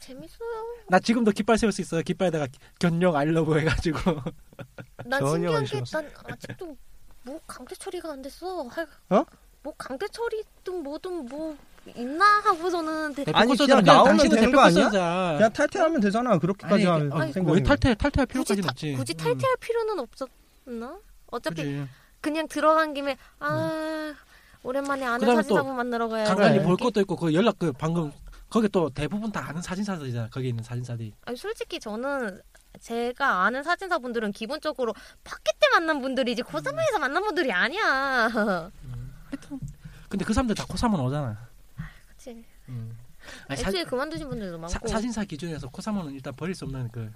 [0.00, 0.48] 재밌어요.
[0.88, 2.46] 나 지금도 깃발 세울 수 있어 깃발에다가
[2.78, 3.98] 견령 알러브 해가지고
[5.04, 6.00] 난 신기한 관심 게 없어.
[6.00, 6.76] 난 아직도
[7.24, 8.62] 뭐 강제 처리가 안 됐어.
[8.68, 9.24] 할- 어?
[9.62, 11.56] 뭐 강제 처리든 뭐든 뭐
[11.96, 13.56] 있나 하고서는 되- 아니.
[13.56, 14.90] 그냥 나오면 되는 대표 거 아니야?
[14.90, 16.38] 그냥 탈퇴하면 되잖아.
[16.38, 17.56] 그렇게까지 아니, 하는 아니, 생각이.
[17.58, 18.92] 왜 탈퇴 탈퇴할 필요까지는 타- 없지.
[18.94, 19.16] 굳이 음.
[19.16, 20.98] 탈퇴할 필요는 없었나?
[21.30, 21.84] 어차피.
[22.20, 24.12] 그냥 들어간 김에 아
[24.62, 26.28] 오랜만에 아는 사진사분 만나러 가야지.
[26.30, 26.66] 간간히 그래.
[26.66, 28.12] 볼 것도 있고 그 연락 그 방금
[28.50, 30.28] 거기 또 대부분 다 아는 사진사들이잖아.
[30.30, 31.12] 거기 있는 사진사들이.
[31.26, 32.40] 아니, 솔직히 저는
[32.80, 34.92] 제가 아는 사진사분들은 기본적으로
[35.24, 37.82] 파켓 때 만난 분들이지 고3에서 만난 분들이 아니야.
[38.28, 39.60] 하여튼
[40.08, 41.47] 근데 그 사람들 다 코사몬 오잖아.
[42.18, 42.44] 그치.
[42.68, 42.96] 음.
[43.46, 44.88] 아니, 사, 애초에 그만두신 분들도 사, 많고.
[44.88, 47.10] 사 진사 기준에서 코사몬은 일단 버릴 수 없는 그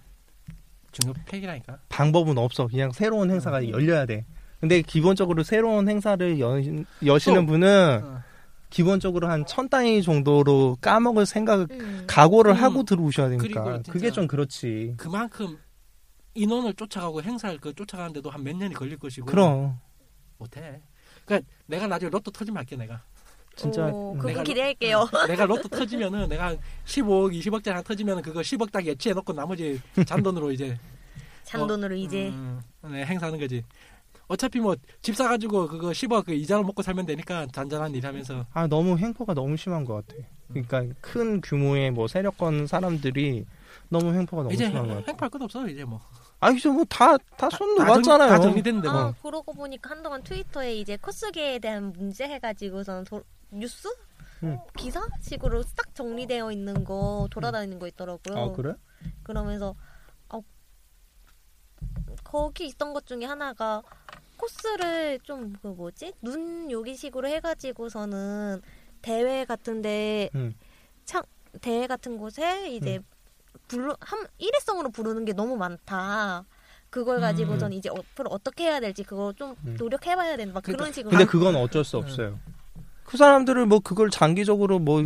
[0.92, 1.78] 중요 팩이라니까.
[1.88, 2.66] 방법은 없어.
[2.68, 3.70] 그냥 새로운 행사가 음.
[3.70, 4.24] 열려야 돼.
[4.60, 6.54] 근데 기본적으로 새로운 행사를 여,
[7.04, 7.52] 여시는 또.
[7.52, 8.22] 분은 어.
[8.70, 12.04] 기본적으로 한 천 단위 정도로 까먹을 생각을 음.
[12.06, 12.62] 각오를 음.
[12.62, 14.94] 하고 들어오셔야 되니까 그게 좀 그렇지.
[14.96, 15.58] 그만큼
[16.34, 19.26] 인원을 쫓아가고 행사를 그 쫓아가는데도 한 몇 년이 걸릴 것이고.
[19.26, 19.78] 그럼
[20.38, 20.80] 못해.
[21.26, 23.02] 그러니까 내가 나중에 로또 터지면 할게 내가.
[23.56, 24.18] 진짜 오, 음.
[24.18, 25.08] 그거 내가 기대할게요.
[25.28, 29.80] 내가 로또 터지면은 내가 한 15억, 20억짜리 하나 터지면은 그거 10억 딱 예치해 놓고 나머지
[30.06, 30.78] 잔돈으로 이제
[31.44, 33.64] 잔돈으로 이제 음, 네, 행사하는 거지.
[34.28, 38.66] 어차피 뭐 집 사가지고 그거 10억 그 이자로 먹고 살면 되니까 잔잔한 일 하면서 아
[38.66, 40.22] 너무 횡포가 너무 심한 것 같아.
[40.48, 43.44] 그러니까 큰 규모의 뭐 세력권 사람들이
[43.88, 45.06] 너무 횡포가 너무 이제 심한 것 같아.
[45.08, 46.00] 행팔 것 없어 이제 뭐.
[46.40, 48.28] 아 이제 뭐다다 손다 놓았잖아요.
[48.28, 48.98] 정- 다 정리됐는데 뭐.
[48.98, 53.88] 아 그러고 보니까 한동안 트위터에 이제 코스계에 대한 문제 해가지고선 도- 뉴스
[54.42, 54.58] 음.
[54.76, 58.38] 기사식으로 딱 정리되어 있는 거 돌아다니는 거 있더라고요.
[58.38, 58.74] 아 그래?
[59.22, 59.74] 그러면서
[60.28, 60.40] 어,
[62.24, 63.82] 거기 있던 것 중에 하나가
[64.36, 68.60] 코스를 좀 그 뭐지 눈 요기식으로 해가지고서는
[69.00, 70.54] 대회 같은데 음.
[71.04, 71.22] 창
[71.60, 73.04] 대회 같은 곳에 이제 음.
[73.68, 76.44] 불러 한 일회성으로 부르는 게 너무 많다.
[76.90, 79.76] 그걸 가지고선 이제 앞으로 어떻게 해야 될지 그거 좀 음.
[79.78, 80.54] 노력해봐야 된다.
[80.54, 81.10] 막 그러니까 그런 식으로.
[81.10, 82.38] 근데 그건 어쩔 수 없어요.
[83.04, 85.02] 그 사람들은 뭐 그걸 장기적으로 뭐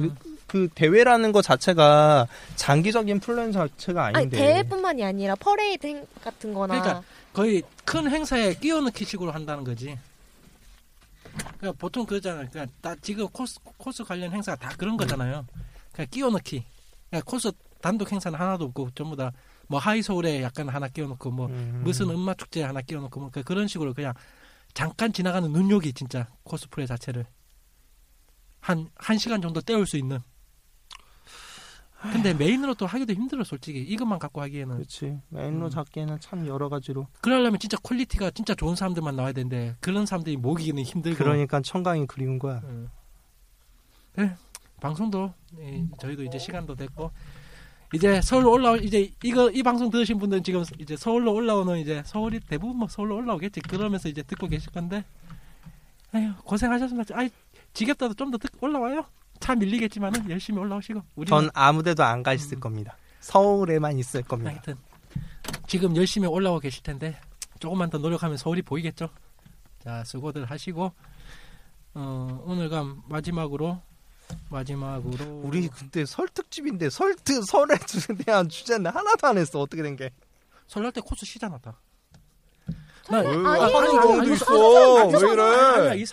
[0.47, 4.36] 그 대회라는 것 자체가 장기적인 플랜 자체가 아니 아닌데.
[4.36, 9.99] 대회뿐만이 아니라 퍼레이드 행- 같은 거나 그러니까 거의 큰 행사에 끼워넣기 식으로 한다는 거지.
[11.59, 12.47] 그러니까 보통 그러잖아요.
[12.51, 15.44] 그러니까 나 지금 코스 코스 관련 행사가 다 그런 거잖아요.
[15.92, 16.64] 그냥 끼워넣기.
[17.11, 19.32] 그러니까 코스 단독 행사는 하나도 없고 전부 다
[19.68, 21.80] 뭐 하이 서울에 약간 하나 끼워놓고 뭐 음.
[21.82, 24.14] 무슨 음악 축제 하나 끼워놓고 뭐 그런 식으로 그냥
[24.74, 27.26] 잠깐 지나가는 눈요기 진짜 코스프레 자체를
[28.66, 30.18] 한한 시간 정도 때울 수 있는
[32.12, 35.18] 근데 메인으로 또 하기도 힘들어 솔직히 이것만 갖고 하기에는 그렇지.
[35.28, 35.70] 메인으로 음.
[35.70, 37.08] 잡기에는 참 여러 가지로.
[37.20, 42.38] 그러려면 진짜 퀄리티가 진짜 좋은 사람들만 나와야 되는데 그런 사람들이 모이기는 힘들고 그러니까 청강이 그리운
[42.38, 42.60] 거야.
[42.64, 42.88] 음.
[44.14, 44.34] 네,
[44.80, 47.10] 방송도 예, 저희도 이제 시간도 됐고
[47.92, 52.40] 이제 서울로 올라올 이제 이거 이 방송 들으신 분들은 지금 이제 서울로 올라오는 이제 서울이
[52.40, 55.04] 대부분 뭐 서울로 올라오겠지 그러면서 이제 듣고 계실 건데
[56.12, 57.18] 아유 고생하셨습니다.
[57.18, 57.30] 아이
[57.76, 59.04] 지겹다도 좀 더 올라와요.
[59.38, 62.60] 차 밀리겠지만은 열심히 올라오시고 우리 전 아무데도 안 가 있을 음.
[62.60, 62.96] 겁니다.
[63.20, 64.50] 서울에만 있을 겁니다.
[64.50, 64.76] 하여튼
[65.68, 67.20] 지금 열심히 올라오고 계실 텐데
[67.60, 69.10] 조금만 더 노력하면 서울이 보이겠죠.
[69.84, 70.90] 자 수고들 하시고
[71.94, 73.80] 어, 오늘 감 마지막으로
[74.48, 77.76] 마지막으로 우리 근데 설 특집인데 설특 설에
[78.24, 79.60] 대한 주제는 하나도 안 했어.
[79.60, 80.10] 어떻게 된 게?
[80.66, 81.78] 설날 때 코스 쉬잖아 다.
[83.08, 84.98] 나- 왜, 아니, 아니, 아니, 경우도 아니, 있어.
[85.00, 86.04] 아니, 왜 아니야 이래?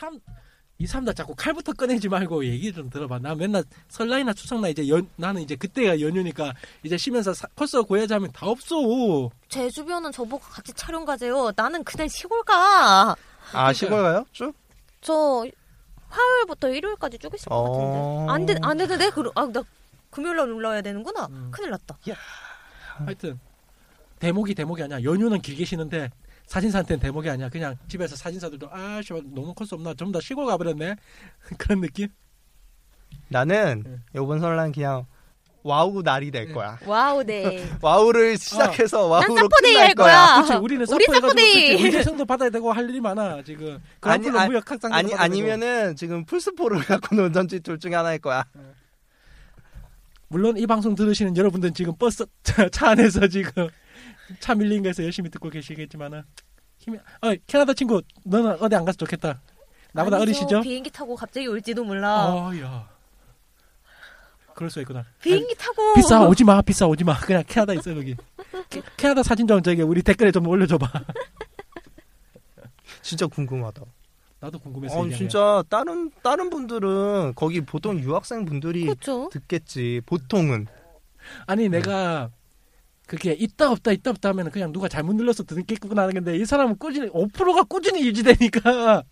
[0.80, 3.20] 이삼 이삼 다 자꾸 칼부터 꺼내지 말고 얘기 좀 들어봐.
[3.20, 6.54] 나 맨날 설날이나 추석날 이제 연, 나는 이제 그때가 연휴니까
[6.84, 9.30] 이제 쉬면서 사, 코스 구해자 하면 다 없어.
[9.50, 11.52] 제 주변은 저보고 같이 촬영 가재요.
[11.56, 13.16] 나는 그냥 시골 가.
[13.52, 14.26] 아 시골 가요?
[14.32, 14.54] 쭉?
[15.02, 15.46] 저
[16.10, 18.26] 화요일부터 일요일까지 쭉 있을 것 어.
[18.28, 18.32] 같은데.
[18.32, 19.10] 안 돼, 안 되는데?
[19.10, 19.64] 그, 아, 나
[20.10, 21.28] 금요일 날 올라와야 되는구나.
[21.28, 21.50] 음.
[21.52, 21.98] 큰일 났다.
[23.06, 23.40] 하여튼
[24.20, 25.04] 대목이 대목이 아니야.
[25.04, 26.10] 연휴는 길게 쉬는데
[26.48, 27.50] 사진사한테는 대목이 아니야.
[27.50, 29.94] 그냥 집에서 사진사들도 아, 씨, 너무 코스 없나?
[29.94, 30.96] 전부 다 시골 가버렸네.
[31.58, 32.08] 그런 느낌?
[33.30, 33.98] 나는 네.
[34.16, 35.06] 요번 설날 그냥
[35.64, 36.54] 와우 날이 될 네.
[36.54, 36.78] 거야.
[36.86, 37.66] 와우, 네.
[37.82, 40.14] 와우를 시작해서 와우로 서퍼데이 끝날 할 거야.
[40.16, 40.42] 거야.
[40.44, 40.54] 그렇지.
[40.62, 41.68] 우리는 우리 서퍼데이.
[41.68, 41.86] 그렇지.
[41.86, 43.80] 의대생도 받아야 되고 할 일이 많아 지금.
[44.02, 48.46] 아니, 아니, 무역 학장 아니 아니면은 지금 풀스포를 갖고 놀던지 둘 중에 하나일 거야.
[50.28, 53.70] 물론 이 방송 들으시는 여러분들은 지금 버스 차, 차 안에서 지금
[54.40, 56.24] 차 밀린 거에서 열심히 듣고 계시겠지만은
[56.78, 59.42] 힘이 어 캐나다 친구 너는 어디 안 가서 좋겠다.
[59.94, 60.32] 나보다 아니죠.
[60.32, 60.62] 어리시죠?
[60.62, 62.34] 비행기 타고 갑자기 올지도 몰라.
[62.34, 62.90] 어 야.
[64.56, 65.04] 그럴 수 있구나.
[65.22, 65.82] 비행기 타고.
[65.82, 68.16] 아니, 비싸 오지 마 비싸 오지 마 그냥 캐나다 있어 여기.
[68.70, 70.88] 캐, 캐나다 사진 좀 저기 우리 댓글에 좀 올려줘봐.
[73.02, 73.82] 진짜 궁금하다.
[74.40, 75.10] 나도 궁금해서 어.
[75.10, 79.30] 진짜 다른 다른 분들은 거기 보통 유학생 분들이 그렇죠.
[79.32, 80.02] 듣겠지.
[80.06, 80.68] 보통은
[81.48, 82.30] 아니 내가
[83.08, 86.78] 그게 있다 없다 있다 없다 하면 그냥 누가 잘못 눌러서 듣겠구나 하는 건데 이 사람은
[86.78, 89.04] 꾸준히 5%가 꾸준히 유지되니까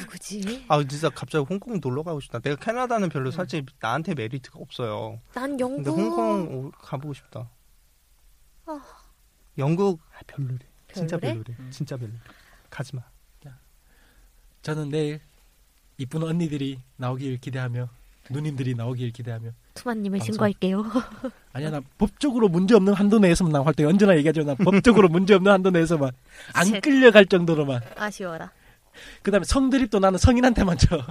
[0.00, 0.64] 누구지?
[0.68, 2.40] 아 진짜 갑자기 홍콩 놀러 가고 싶다.
[2.40, 5.20] 내가 캐나다는 별로 솔직히 나한테 메리트가 없어요.
[5.34, 5.88] 난 근데 영국.
[5.98, 7.48] 홍콩 오- 가보고 싶다.
[8.66, 8.80] 아.
[9.58, 10.58] 영국 아, 별로래.
[10.92, 11.42] 진짜 별로래?
[11.44, 11.56] 별로래.
[11.60, 11.70] 음.
[11.70, 12.10] 진짜 별로.
[12.70, 13.02] 가지 마.
[14.62, 15.20] 저는 내일
[15.98, 17.86] 이쁜 언니들이 나오길 기대하며
[18.30, 20.32] 누님들이 나오길 기대하며 투마님을 방송.
[20.34, 20.84] 신고할게요.
[21.52, 25.50] 아니야 나 법적으로 문제 없는 한도 내에서만 나 활동 언제나 얘기하지만 나 법적으로 문제 없는
[25.52, 26.10] 한도 내에서만
[26.54, 26.80] 안 셋.
[26.82, 28.50] 끌려갈 정도로만 아쉬워라.
[29.22, 31.04] 그 다음에 성드립도 나는 성인한테만 쳐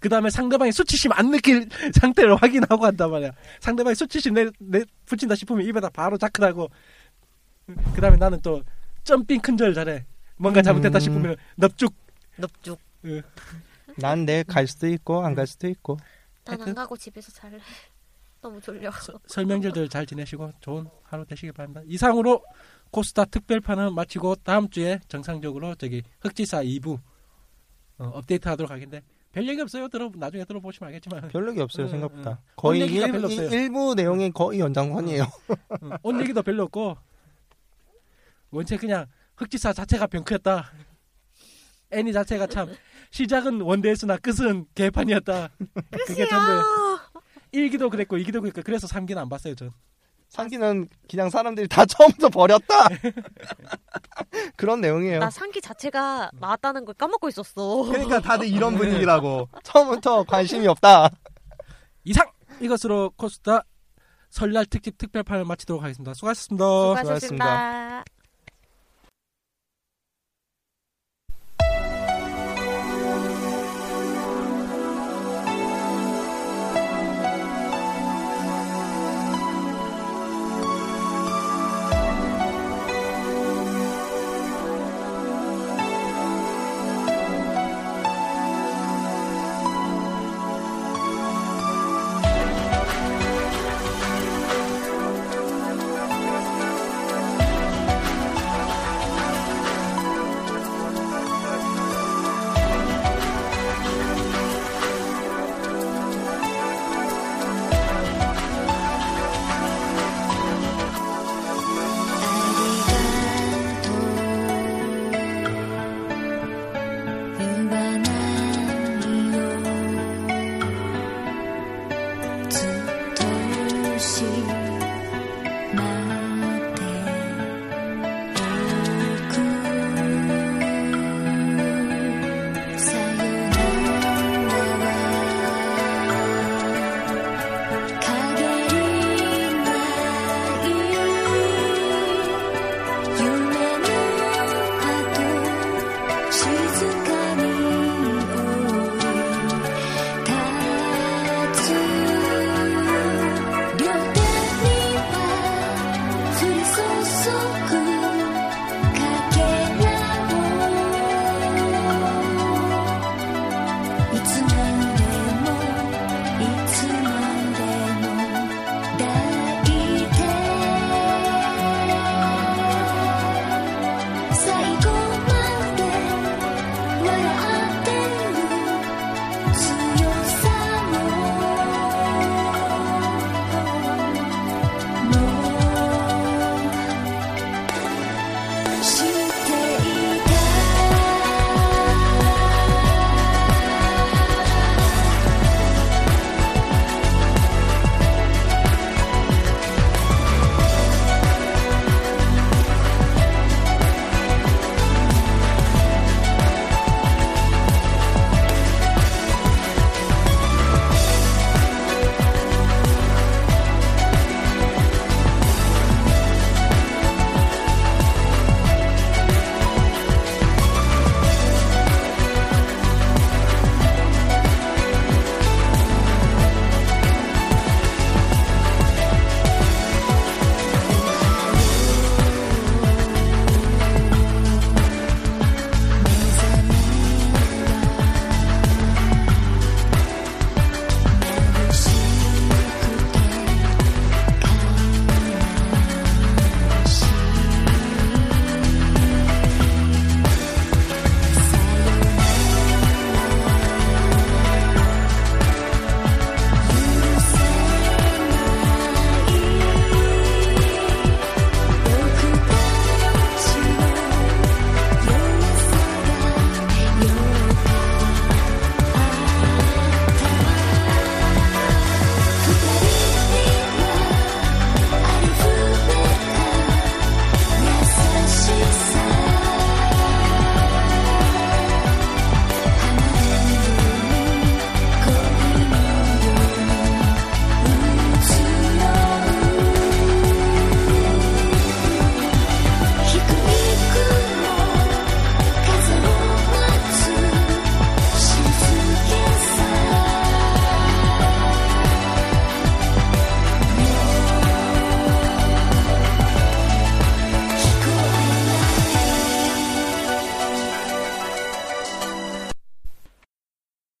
[0.00, 1.68] 그 다음에 상대방이 수치심 안 느낄
[1.98, 6.68] 상태를 확인하고 한단 말이야 상대방이 수치심 내, 내 붙인다 싶으면 입에다 바로 자크하고
[7.94, 8.62] 그 다음에 나는 또
[9.04, 10.04] 점핑 큰절 잘해
[10.36, 11.00] 뭔가 잘못했다 음.
[11.00, 11.94] 싶으면 넙죽
[12.36, 12.78] 넙죽.
[13.96, 15.96] 난 내일 갈 수도 있고 안 갈 수도 있고.
[16.44, 16.74] 난 안.
[16.74, 17.58] 가고 집에서 잘래.
[18.40, 18.90] 너무 졸려.
[19.26, 21.82] 설명절들 잘 지내시고 좋은 하루 되시길 바랍니다.
[21.86, 22.42] 이상으로
[22.90, 26.98] 코스타 특별판은 마치고 다음 주에 정상적으로 저기 흑지사 2부
[27.98, 29.88] 어, 업데이트하도록 하겠는데 별 얘기 없어요.
[29.88, 32.30] 들어 나중에 들어보시면 알겠지만 별 얘기 없어요 응, 생각보다.
[32.30, 32.36] 응.
[32.56, 33.48] 거의 온 얘기가 일, 별로 없어요.
[33.50, 35.22] 일부 내용이 거의 연장선이에요.
[35.22, 36.96] 어, 온 얘기도 별로 없고
[38.50, 40.72] 원체 그냥 흑지사 자체가 병크였다.
[41.92, 42.72] 애니 자체가 참
[43.10, 45.50] 시작은 원대했으나 끝은 개판이었다.
[46.06, 46.89] 그게 전부
[47.52, 49.72] 1기도 그랬고 2기도 그랬고 그래서 3기는 안 봤어요 전.
[50.28, 52.88] 상기는 그냥 사람들이 다 처음부터 버렸다.
[54.56, 55.18] 그런 내용이에요.
[55.18, 57.82] 나 상기 자체가 나왔다는 걸 까먹고 있었어.
[57.84, 59.48] 그러니까 다들 이런 분위기라고.
[59.64, 61.10] 처음부터 관심이 없다.
[62.04, 62.30] 이상
[62.60, 63.64] 이것으로 코스타
[64.30, 66.14] 설날 특집 특별판을 마치도록 하겠습니다.
[66.14, 66.64] 수고하셨습니다.
[66.64, 68.04] 수고하셨습니다.